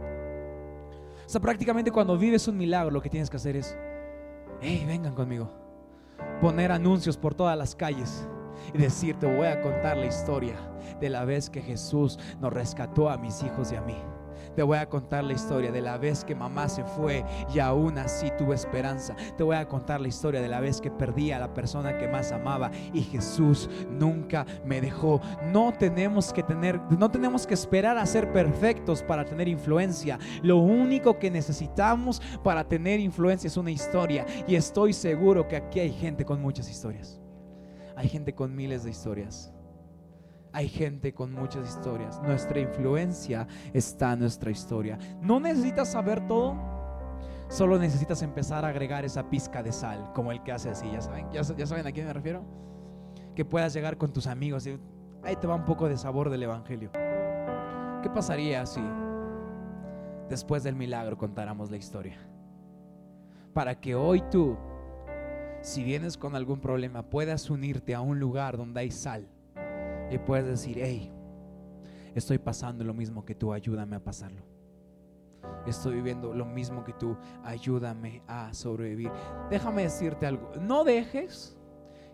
O 1.27 1.29
sea, 1.29 1.41
prácticamente 1.41 1.91
cuando 1.91 2.17
vives 2.17 2.47
un 2.47 2.57
milagro 2.57 2.93
lo 2.93 3.03
que 3.03 3.11
tienes 3.11 3.29
que 3.29 3.37
hacer 3.37 3.57
es, 3.57 3.77
hey, 4.61 4.85
vengan 4.87 5.17
conmigo. 5.17 5.51
Poner 6.41 6.71
anuncios 6.71 7.17
por 7.17 7.35
todas 7.35 7.59
las 7.59 7.75
calles 7.75 8.29
y 8.73 8.79
decir, 8.79 9.17
te 9.19 9.27
voy 9.27 9.49
a 9.49 9.61
contar 9.61 9.97
la 9.97 10.07
historia 10.07 10.55
de 11.01 11.11
la 11.11 11.25
vez 11.25 11.51
que 11.51 11.63
Jesús 11.63 12.17
nos 12.41 12.53
rescató 12.53 13.11
a 13.11 13.19
mis 13.19 13.43
hijos 13.43 13.73
y 13.73 13.75
a 13.75 13.81
mí. 13.81 13.97
Te 14.55 14.63
voy 14.63 14.79
a 14.79 14.89
contar 14.89 15.25
la 15.25 15.33
historia 15.33 15.71
de 15.71 15.81
la 15.81 15.99
vez 15.99 16.25
que 16.25 16.35
mamá 16.35 16.69
se 16.69 16.85
fue 16.85 17.25
y 17.55 17.59
aún 17.59 17.99
así 17.99 18.31
tuve 18.37 18.55
esperanza. 18.55 19.15
Te 19.37 19.43
voy 19.43 19.57
a 19.57 19.69
contar 19.69 20.01
la 20.01 20.09
historia 20.09 20.41
de 20.41 20.49
la 20.49 20.61
vez 20.61 20.81
que 20.81 20.91
perdí 20.91 21.33
a 21.33 21.39
la 21.39 21.55
persona 21.55 21.99
que 21.99 22.09
más 22.09 22.33
amaba 22.33 22.71
y 22.93 23.03
Jesús 23.03 23.69
nunca 23.91 24.47
me 24.65 24.81
dejó. 24.81 25.21
No 25.53 25.73
tenemos 25.79 26.33
que 26.33 26.43
tener, 26.43 26.81
no 26.99 27.11
tenemos 27.11 27.47
que 27.47 27.55
esperar 27.55 27.99
a 27.99 28.07
ser 28.07 28.33
perfectos 28.33 29.03
para 29.03 29.25
tener 29.25 29.49
influencia. 29.49 30.19
Lo 30.43 30.59
único 30.59 31.19
que 31.19 31.31
necesitamos 31.31 32.21
para 32.43 32.65
tener 32.65 33.01
influencia 33.01 33.49
es 33.49 33.57
una 33.57 33.71
historia 33.71 34.27
y 34.47 34.55
estoy 34.55 34.93
seguro 34.93 35.47
que 35.49 35.57
aquí 35.57 35.81
hay 35.81 35.93
gente 35.93 36.25
con 36.25 36.41
muchas 36.41 36.69
historias. 36.71 37.21
Hay 37.97 38.09
gente 38.09 38.35
con 38.35 38.55
miles 38.55 38.85
de 38.85 38.91
historias. 38.91 39.53
Hay 40.53 40.69
gente 40.69 41.15
con 41.15 41.33
muchas 41.33 41.69
historias. 41.69 42.21
Nuestra 42.23 42.59
influencia 42.59 43.47
está 43.73 44.13
en 44.15 44.21
nuestra 44.21 44.51
historia. 44.51 44.99
No 45.21 45.39
necesitas 45.39 45.93
saber 45.93 46.27
todo. 46.27 46.57
Solo 47.49 47.79
necesitas 47.79 48.23
empezar 48.23 48.65
a 48.65 48.69
agregar 48.69 49.05
esa 49.05 49.29
pizca 49.29 49.63
de 49.63 49.73
sal, 49.73 50.13
como 50.15 50.33
el 50.33 50.43
que 50.43 50.53
hace 50.53 50.71
así. 50.71 50.91
¿Ya 50.91 51.01
saben, 51.01 51.31
ya, 51.31 51.67
saben 51.67 51.87
a 51.87 51.93
quién 51.93 52.07
me 52.07 52.13
refiero? 52.13 52.45
Que 53.35 53.45
puedas 53.45 53.73
llegar 53.73 53.97
con 53.97 54.13
tus 54.13 54.27
amigos 54.27 54.67
y 54.67 54.79
ahí 55.23 55.37
te 55.37 55.47
va 55.47 55.55
un 55.55 55.65
poco 55.65 55.89
de 55.89 55.97
sabor 55.97 56.31
del 56.31 56.43
Evangelio. 56.43 56.91
¿Qué 58.03 58.11
pasaría 58.13 58.67
si 58.67 58.81
después 60.29 60.63
del 60.63 60.75
milagro 60.75 61.17
contáramos 61.17 61.71
la 61.71 61.77
historia? 61.77 62.19
Para 63.53 63.81
que 63.81 63.95
hoy 63.95 64.23
tú, 64.31 64.57
si 65.61 65.83
vienes 65.83 66.17
con 66.17 66.35
algún 66.35 66.61
problema, 66.61 67.03
puedas 67.03 67.51
unirte 67.51 67.95
a 67.95 68.01
un 68.01 68.19
lugar 68.21 68.57
donde 68.57 68.81
hay 68.81 68.91
sal 68.91 69.29
y 70.11 70.19
puedes 70.19 70.47
decir, 70.47 70.79
hey, 70.81 71.13
estoy 72.15 72.39
pasando 72.39 72.85
lo 72.85 72.95
mismo 72.95 73.25
que 73.25 73.35
tú, 73.35 73.53
ayúdame 73.53 73.97
a 73.97 74.05
pasarlo. 74.05 74.43
Estoy 75.67 75.95
viviendo 75.95 76.35
lo 76.35 76.45
mismo 76.45 76.85
que 76.85 76.93
tú, 76.93 77.17
ayúdame 77.45 78.23
a 78.27 78.53
sobrevivir. 78.53 79.11
Déjame 79.49 79.83
decirte 79.83 80.27
algo, 80.27 80.51
no 80.61 80.85
dejes 80.85 81.57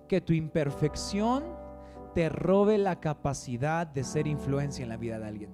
que 0.09 0.21
tu 0.21 0.33
imperfección 0.33 1.45
te 2.15 2.29
robe 2.29 2.79
la 2.79 3.01
capacidad 3.01 3.87
de 3.87 4.05
ser 4.05 4.27
influencia 4.27 4.83
en 4.83 4.89
la 4.89 4.97
vida 4.97 5.19
de 5.19 5.27
alguien. 5.27 5.51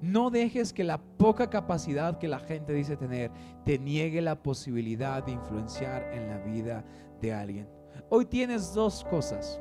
No 0.00 0.30
dejes 0.30 0.72
que 0.72 0.84
la 0.84 0.98
poca 0.98 1.48
capacidad 1.48 2.18
que 2.18 2.28
la 2.28 2.38
gente 2.38 2.72
dice 2.74 2.96
tener 2.96 3.30
te 3.64 3.78
niegue 3.78 4.20
la 4.20 4.42
posibilidad 4.42 5.24
de 5.24 5.32
influenciar 5.32 6.02
en 6.12 6.28
la 6.28 6.38
vida 6.38 6.84
de 7.20 7.32
alguien. 7.32 7.68
Hoy 8.10 8.26
tienes 8.26 8.74
dos 8.74 9.04
cosas 9.04 9.60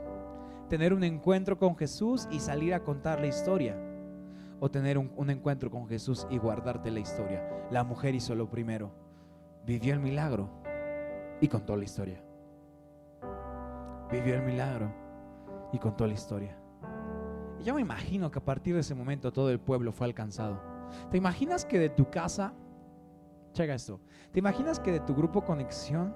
tener 0.69 0.93
un 0.93 1.03
encuentro 1.03 1.57
con 1.57 1.75
Jesús 1.75 2.27
y 2.31 2.39
salir 2.39 2.73
a 2.73 2.83
contar 2.83 3.19
la 3.19 3.27
historia. 3.27 3.77
O 4.59 4.71
tener 4.71 4.97
un, 4.97 5.29
encuentro 5.29 5.69
con 5.69 5.87
Jesús 5.87 6.25
y 6.29 6.37
guardarte 6.37 6.89
la 6.89 6.99
historia. 6.99 7.67
La 7.71 7.83
mujer 7.83 8.15
hizo 8.15 8.35
lo 8.35 8.49
primero. 8.49 8.91
Vivió 9.65 9.93
el 9.93 9.99
milagro 9.99 10.49
y 11.41 11.47
contó 11.47 11.75
la 11.75 11.83
historia. 11.83 12.21
vivió 14.11 14.35
el 14.35 14.43
milagro 14.43 14.93
y 15.73 15.79
contó 15.79 16.07
la 16.07 16.13
historia. 16.13 16.57
Y 17.59 17.63
yo 17.63 17.75
me 17.75 17.81
imagino 17.81 18.31
que 18.31 18.39
a 18.39 18.45
partir 18.45 18.75
de 18.75 18.81
ese 18.81 18.95
momento 18.95 19.33
todo 19.33 19.49
el 19.49 19.59
pueblo 19.59 19.91
fue 19.91 20.07
alcanzado. 20.07 20.61
¿Te 21.11 21.17
imaginas 21.17 21.65
que 21.65 21.79
de 21.79 21.89
tu 21.89 22.09
casa, 22.09 22.53
checa 23.53 23.73
esto, 23.73 23.99
¿te 24.31 24.39
imaginas 24.39 24.79
que 24.79 24.91
de 24.91 24.99
tu 25.01 25.15
grupo 25.15 25.43
conexión, 25.43 26.15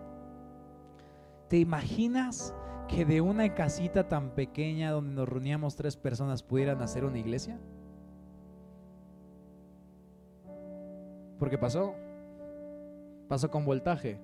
te 1.49 1.57
imaginas 1.57 2.53
que 2.89 3.05
de 3.05 3.21
una 3.21 3.53
casita 3.53 4.09
tan 4.09 4.31
pequeña 4.31 4.91
donde 4.91 5.13
nos 5.13 5.29
reuníamos 5.29 5.75
tres 5.75 5.95
personas 5.95 6.43
pudieran 6.43 6.81
hacer 6.81 7.05
una 7.05 7.19
iglesia? 7.19 7.59
Porque 11.37 11.57
pasó, 11.57 11.95
pasó 13.29 13.49
con 13.49 13.63
voltaje. 13.63 14.19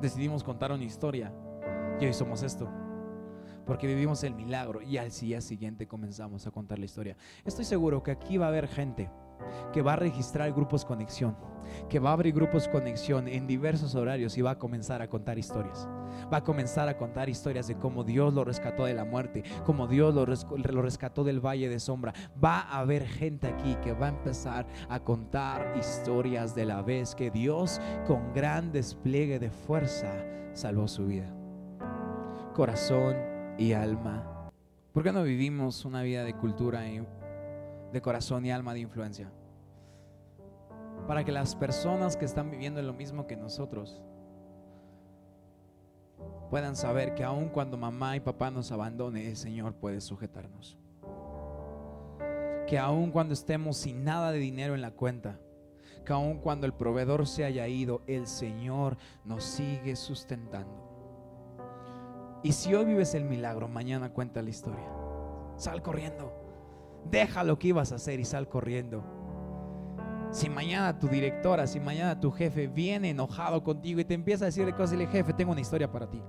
Decidimos 0.00 0.44
contar 0.44 0.70
una 0.70 0.84
historia 0.84 1.32
y 1.98 2.06
hoy 2.06 2.12
somos 2.12 2.42
esto 2.42 2.68
porque 3.64 3.86
vivimos 3.86 4.24
el 4.24 4.34
milagro 4.34 4.82
y 4.82 4.96
al 4.96 5.10
día 5.10 5.40
siguiente 5.40 5.86
comenzamos 5.86 6.46
a 6.46 6.50
contar 6.50 6.78
la 6.78 6.84
historia. 6.84 7.16
Estoy 7.44 7.64
seguro 7.64 8.02
que 8.02 8.10
aquí 8.10 8.36
va 8.36 8.46
a 8.46 8.48
haber 8.48 8.66
gente 8.66 9.08
que 9.72 9.82
va 9.82 9.94
a 9.94 9.96
registrar 9.96 10.52
grupos 10.52 10.84
conexión, 10.84 11.36
que 11.88 11.98
va 11.98 12.10
a 12.10 12.12
abrir 12.14 12.34
grupos 12.34 12.68
conexión 12.68 13.28
en 13.28 13.46
diversos 13.46 13.94
horarios 13.94 14.36
y 14.36 14.42
va 14.42 14.52
a 14.52 14.58
comenzar 14.58 15.02
a 15.02 15.08
contar 15.08 15.38
historias. 15.38 15.88
Va 16.32 16.38
a 16.38 16.44
comenzar 16.44 16.88
a 16.88 16.96
contar 16.96 17.28
historias 17.28 17.66
de 17.68 17.76
cómo 17.76 18.04
Dios 18.04 18.34
lo 18.34 18.44
rescató 18.44 18.84
de 18.84 18.94
la 18.94 19.04
muerte, 19.04 19.42
cómo 19.64 19.86
Dios 19.86 20.14
lo, 20.14 20.24
rescató 20.82 21.24
del 21.24 21.44
valle 21.44 21.68
de 21.68 21.80
sombra. 21.80 22.12
Va 22.42 22.60
a 22.60 22.80
haber 22.80 23.06
gente 23.06 23.48
aquí 23.48 23.76
que 23.82 23.92
va 23.92 24.06
a 24.06 24.10
empezar 24.10 24.66
a 24.88 25.00
contar 25.00 25.74
historias 25.78 26.54
de 26.54 26.66
la 26.66 26.82
vez 26.82 27.14
que 27.14 27.30
Dios 27.30 27.80
con 28.06 28.32
gran 28.32 28.72
despliegue 28.72 29.38
de 29.38 29.50
fuerza 29.50 30.12
salvó 30.52 30.88
su 30.88 31.06
vida. 31.06 31.32
Corazón 32.54 33.16
y 33.58 33.72
alma. 33.72 34.50
¿Por 34.92 35.02
qué 35.02 35.12
no 35.12 35.22
vivimos 35.22 35.84
una 35.86 36.02
vida 36.02 36.22
de 36.22 36.34
cultura 36.34 36.86
de 37.92 38.00
corazón 38.00 38.44
y 38.44 38.50
alma 38.50 38.74
de 38.74 38.80
influencia? 38.80 39.30
Para 41.06 41.24
que 41.24 41.32
las 41.32 41.54
personas 41.54 42.16
que 42.16 42.24
están 42.24 42.50
viviendo 42.50 42.80
lo 42.82 42.92
mismo 42.92 43.26
que 43.26 43.36
nosotros 43.36 44.00
puedan 46.50 46.76
saber 46.76 47.14
que 47.14 47.24
aun 47.24 47.48
cuando 47.48 47.76
mamá 47.76 48.16
y 48.16 48.20
papá 48.20 48.50
nos 48.50 48.72
abandone, 48.72 49.26
el 49.26 49.36
Señor 49.36 49.74
puede 49.74 50.00
sujetarnos. 50.00 50.78
Que 52.66 52.78
aun 52.78 53.10
cuando 53.10 53.34
estemos 53.34 53.76
sin 53.76 54.04
nada 54.04 54.30
de 54.32 54.38
dinero 54.38 54.74
en 54.74 54.82
la 54.82 54.90
cuenta, 54.90 55.40
que 56.04 56.12
aun 56.12 56.38
cuando 56.38 56.66
el 56.66 56.74
proveedor 56.74 57.26
se 57.26 57.44
haya 57.44 57.66
ido, 57.68 58.02
el 58.06 58.26
Señor 58.26 58.96
nos 59.24 59.44
sigue 59.44 59.96
sustentando. 59.96 60.92
Y 62.42 62.52
si 62.52 62.74
hoy 62.74 62.84
vives 62.84 63.14
el 63.14 63.24
milagro, 63.24 63.68
mañana 63.68 64.12
cuenta 64.12 64.42
la 64.42 64.50
historia. 64.50 64.88
Sal 65.56 65.80
corriendo. 65.80 66.41
Deja 67.10 67.44
lo 67.44 67.58
que 67.58 67.68
ibas 67.68 67.92
a 67.92 67.96
hacer 67.96 68.20
y 68.20 68.24
sal 68.24 68.48
corriendo. 68.48 69.04
Si 70.30 70.48
mañana 70.48 70.98
tu 70.98 71.08
directora, 71.08 71.66
si 71.66 71.78
mañana 71.78 72.18
tu 72.18 72.30
jefe 72.30 72.66
viene 72.66 73.10
enojado 73.10 73.62
contigo 73.62 74.00
y 74.00 74.04
te 74.04 74.14
empieza 74.14 74.44
a 74.44 74.46
decir 74.46 74.64
de 74.64 74.72
cosas, 74.72 74.92
dile, 74.92 75.06
jefe, 75.06 75.32
tengo 75.34 75.52
una 75.52 75.60
historia 75.60 75.90
para 75.90 76.08
ti. 76.08 76.22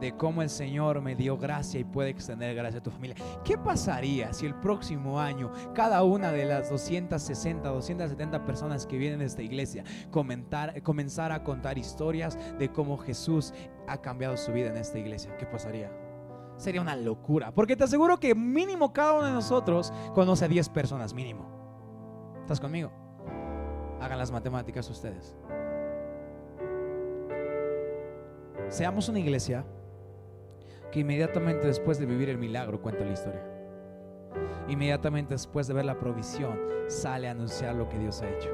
de 0.00 0.16
cómo 0.16 0.42
el 0.42 0.50
Señor 0.50 1.00
me 1.00 1.14
dio 1.14 1.36
gracia 1.36 1.80
y 1.80 1.84
puede 1.84 2.10
extender 2.10 2.54
gracia 2.54 2.80
a 2.80 2.82
tu 2.82 2.90
familia. 2.90 3.16
¿Qué 3.44 3.56
pasaría 3.56 4.32
si 4.32 4.46
el 4.46 4.54
próximo 4.54 5.20
año 5.20 5.50
cada 5.74 6.02
una 6.02 6.32
de 6.32 6.44
las 6.44 6.70
260, 6.70 7.68
270 7.68 8.44
personas 8.44 8.86
que 8.86 8.98
vienen 8.98 9.20
de 9.20 9.26
esta 9.26 9.42
iglesia 9.42 9.84
comentar, 10.10 10.82
comenzara 10.82 11.36
a 11.36 11.44
contar 11.44 11.78
historias 11.78 12.38
de 12.58 12.70
cómo 12.70 12.98
Jesús 12.98 13.52
ha 13.86 14.00
cambiado 14.00 14.36
su 14.36 14.52
vida 14.52 14.68
en 14.68 14.76
esta 14.76 14.98
iglesia? 14.98 15.36
¿Qué 15.38 15.46
pasaría? 15.46 16.05
Sería 16.56 16.80
una 16.80 16.96
locura, 16.96 17.52
porque 17.52 17.76
te 17.76 17.84
aseguro 17.84 18.18
que 18.18 18.34
mínimo 18.34 18.92
cada 18.92 19.12
uno 19.12 19.26
de 19.26 19.32
nosotros 19.32 19.92
conoce 20.14 20.46
a 20.46 20.48
10 20.48 20.68
personas, 20.70 21.12
mínimo. 21.12 21.46
¿Estás 22.40 22.60
conmigo? 22.60 22.90
Hagan 24.00 24.18
las 24.18 24.30
matemáticas 24.30 24.88
ustedes. 24.88 25.36
Seamos 28.68 29.08
una 29.08 29.18
iglesia 29.18 29.64
que 30.90 31.00
inmediatamente 31.00 31.66
después 31.66 31.98
de 31.98 32.06
vivir 32.06 32.30
el 32.30 32.38
milagro 32.38 32.80
cuenta 32.80 33.04
la 33.04 33.12
historia. 33.12 33.42
Inmediatamente 34.68 35.34
después 35.34 35.66
de 35.66 35.74
ver 35.74 35.84
la 35.84 35.98
provisión, 35.98 36.58
sale 36.88 37.28
a 37.28 37.32
anunciar 37.32 37.74
lo 37.74 37.88
que 37.88 37.98
Dios 37.98 38.22
ha 38.22 38.30
hecho. 38.30 38.50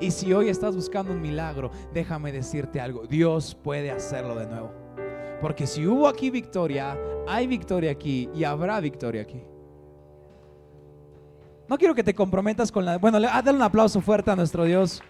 Y 0.00 0.10
si 0.10 0.32
hoy 0.32 0.48
estás 0.48 0.74
buscando 0.74 1.12
un 1.12 1.22
milagro, 1.22 1.70
déjame 1.92 2.32
decirte 2.32 2.80
algo, 2.80 3.06
Dios 3.06 3.54
puede 3.54 3.90
hacerlo 3.90 4.34
de 4.34 4.46
nuevo. 4.46 4.83
Porque 5.44 5.66
si 5.66 5.86
hubo 5.86 6.08
aquí 6.08 6.30
victoria, 6.30 6.98
hay 7.28 7.46
victoria 7.46 7.90
aquí 7.90 8.30
y 8.34 8.44
habrá 8.44 8.80
victoria 8.80 9.20
aquí. 9.20 9.42
No 11.68 11.76
quiero 11.76 11.94
que 11.94 12.02
te 12.02 12.14
comprometas 12.14 12.72
con 12.72 12.86
la... 12.86 12.96
Bueno, 12.96 13.20
dale 13.20 13.50
un 13.50 13.60
aplauso 13.60 14.00
fuerte 14.00 14.30
a 14.30 14.36
nuestro 14.36 14.64
Dios. 14.64 15.02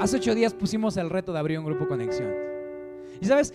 Hace 0.00 0.16
ocho 0.16 0.34
días 0.34 0.54
pusimos 0.54 0.96
el 0.96 1.10
reto 1.10 1.34
de 1.34 1.40
abrir 1.40 1.58
un 1.58 1.66
grupo 1.66 1.86
conexión. 1.86 2.32
Y 3.20 3.26
sabes, 3.26 3.52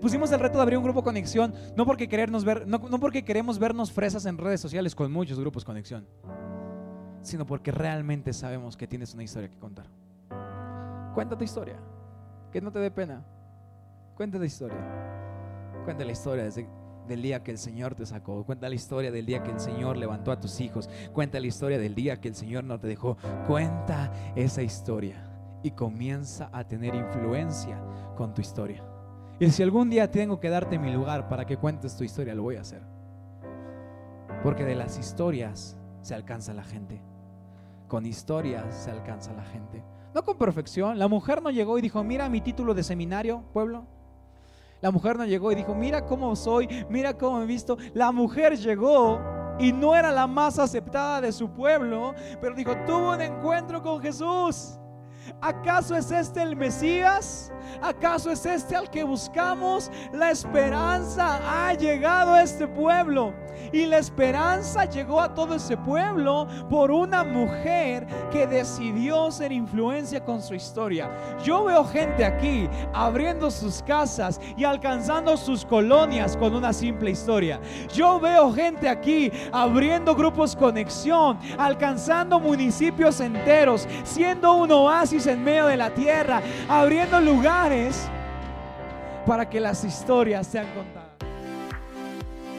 pusimos 0.00 0.30
el 0.30 0.38
reto 0.38 0.58
de 0.58 0.62
abrir 0.62 0.78
un 0.78 0.84
grupo 0.84 1.02
conexión 1.02 1.52
no 1.76 1.84
porque, 1.84 2.08
querernos 2.08 2.44
ver, 2.44 2.64
no 2.64 3.00
porque 3.00 3.24
queremos 3.24 3.58
vernos 3.58 3.90
fresas 3.90 4.24
en 4.26 4.38
redes 4.38 4.60
sociales 4.60 4.94
con 4.94 5.10
muchos 5.10 5.40
grupos 5.40 5.64
conexión, 5.64 6.06
sino 7.22 7.46
porque 7.46 7.70
realmente 7.70 8.32
sabemos 8.32 8.76
que 8.76 8.86
tienes 8.86 9.14
una 9.14 9.22
historia 9.22 9.48
que 9.48 9.58
contar. 9.58 9.86
Cuenta 11.14 11.36
tu 11.36 11.44
historia, 11.44 11.76
que 12.52 12.60
no 12.60 12.70
te 12.70 12.78
dé 12.78 12.90
pena. 12.90 13.22
Cuenta 14.16 14.38
tu 14.38 14.44
historia. 14.44 14.78
Cuenta 15.84 16.04
la 16.04 16.12
historia 16.12 16.44
desde, 16.44 16.68
del 17.08 17.22
día 17.22 17.42
que 17.42 17.50
el 17.50 17.58
Señor 17.58 17.94
te 17.94 18.06
sacó. 18.06 18.44
Cuenta 18.44 18.68
la 18.68 18.74
historia 18.74 19.10
del 19.10 19.26
día 19.26 19.42
que 19.42 19.50
el 19.50 19.60
Señor 19.60 19.96
levantó 19.96 20.30
a 20.30 20.40
tus 20.40 20.60
hijos. 20.60 20.88
Cuenta 21.12 21.40
la 21.40 21.46
historia 21.46 21.78
del 21.78 21.94
día 21.94 22.20
que 22.20 22.28
el 22.28 22.34
Señor 22.34 22.64
no 22.64 22.78
te 22.78 22.86
dejó. 22.86 23.16
Cuenta 23.46 24.12
esa 24.36 24.62
historia 24.62 25.26
y 25.62 25.72
comienza 25.72 26.48
a 26.52 26.64
tener 26.64 26.94
influencia 26.94 27.82
con 28.16 28.34
tu 28.34 28.40
historia. 28.40 28.84
Y 29.38 29.50
si 29.50 29.62
algún 29.62 29.88
día 29.90 30.10
tengo 30.10 30.38
que 30.38 30.50
darte 30.50 30.78
mi 30.78 30.92
lugar 30.92 31.28
para 31.28 31.46
que 31.46 31.56
cuentes 31.56 31.96
tu 31.96 32.04
historia, 32.04 32.34
lo 32.34 32.42
voy 32.42 32.56
a 32.56 32.60
hacer. 32.60 32.82
Porque 34.42 34.64
de 34.64 34.74
las 34.74 34.98
historias 34.98 35.78
se 36.02 36.14
alcanza 36.14 36.52
la 36.54 36.62
gente. 36.62 37.02
Con 37.90 38.06
historias 38.06 38.84
se 38.84 38.92
alcanza 38.92 39.32
la 39.32 39.42
gente. 39.42 39.82
No 40.14 40.22
con 40.22 40.38
perfección. 40.38 40.96
La 40.96 41.08
mujer 41.08 41.42
no 41.42 41.50
llegó 41.50 41.76
y 41.76 41.82
dijo, 41.82 42.04
mira 42.04 42.28
mi 42.28 42.40
título 42.40 42.72
de 42.72 42.84
seminario, 42.84 43.42
pueblo. 43.52 43.84
La 44.80 44.92
mujer 44.92 45.18
no 45.18 45.24
llegó 45.24 45.50
y 45.50 45.56
dijo, 45.56 45.74
mira 45.74 46.06
cómo 46.06 46.36
soy, 46.36 46.68
mira 46.88 47.18
cómo 47.18 47.42
he 47.42 47.46
visto. 47.46 47.76
La 47.92 48.12
mujer 48.12 48.56
llegó 48.56 49.18
y 49.58 49.72
no 49.72 49.96
era 49.96 50.12
la 50.12 50.28
más 50.28 50.60
aceptada 50.60 51.20
de 51.20 51.32
su 51.32 51.50
pueblo, 51.50 52.14
pero 52.40 52.54
dijo, 52.54 52.76
tuvo 52.86 53.10
un 53.10 53.22
encuentro 53.22 53.82
con 53.82 54.00
Jesús. 54.00 54.78
¿Acaso 55.40 55.96
es 55.96 56.10
este 56.12 56.42
el 56.42 56.54
Mesías? 56.54 57.52
¿Acaso 57.82 58.30
es 58.30 58.46
este 58.46 58.76
al 58.76 58.88
que 58.88 59.02
buscamos? 59.02 59.90
La 60.12 60.30
esperanza 60.30 61.40
ha 61.44 61.74
llegado 61.74 62.34
a 62.34 62.42
este 62.42 62.66
pueblo. 62.68 63.34
Y 63.72 63.86
la 63.86 63.98
esperanza 63.98 64.84
llegó 64.84 65.20
a 65.20 65.32
todo 65.32 65.54
ese 65.54 65.76
pueblo 65.76 66.46
por 66.68 66.90
una 66.90 67.22
mujer 67.22 68.06
que 68.30 68.46
decidió 68.46 69.30
ser 69.30 69.52
influencia 69.52 70.24
con 70.24 70.42
su 70.42 70.54
historia. 70.54 71.10
Yo 71.44 71.64
veo 71.64 71.84
gente 71.84 72.24
aquí 72.24 72.68
abriendo 72.92 73.50
sus 73.50 73.82
casas 73.82 74.40
y 74.56 74.64
alcanzando 74.64 75.36
sus 75.36 75.64
colonias 75.64 76.36
con 76.36 76.54
una 76.54 76.72
simple 76.72 77.10
historia. 77.10 77.60
Yo 77.94 78.18
veo 78.18 78.52
gente 78.52 78.88
aquí 78.88 79.30
abriendo 79.52 80.14
grupos 80.14 80.56
conexión, 80.56 81.38
alcanzando 81.58 82.40
municipios 82.40 83.20
enteros, 83.20 83.86
siendo 84.04 84.54
un 84.54 84.72
oasis 84.72 85.26
en 85.26 85.44
medio 85.44 85.66
de 85.66 85.76
la 85.76 85.90
tierra, 85.90 86.42
abriendo 86.68 87.20
lugares 87.20 88.08
para 89.26 89.48
que 89.48 89.60
las 89.60 89.84
historias 89.84 90.46
sean 90.46 90.66
contadas. 90.74 90.99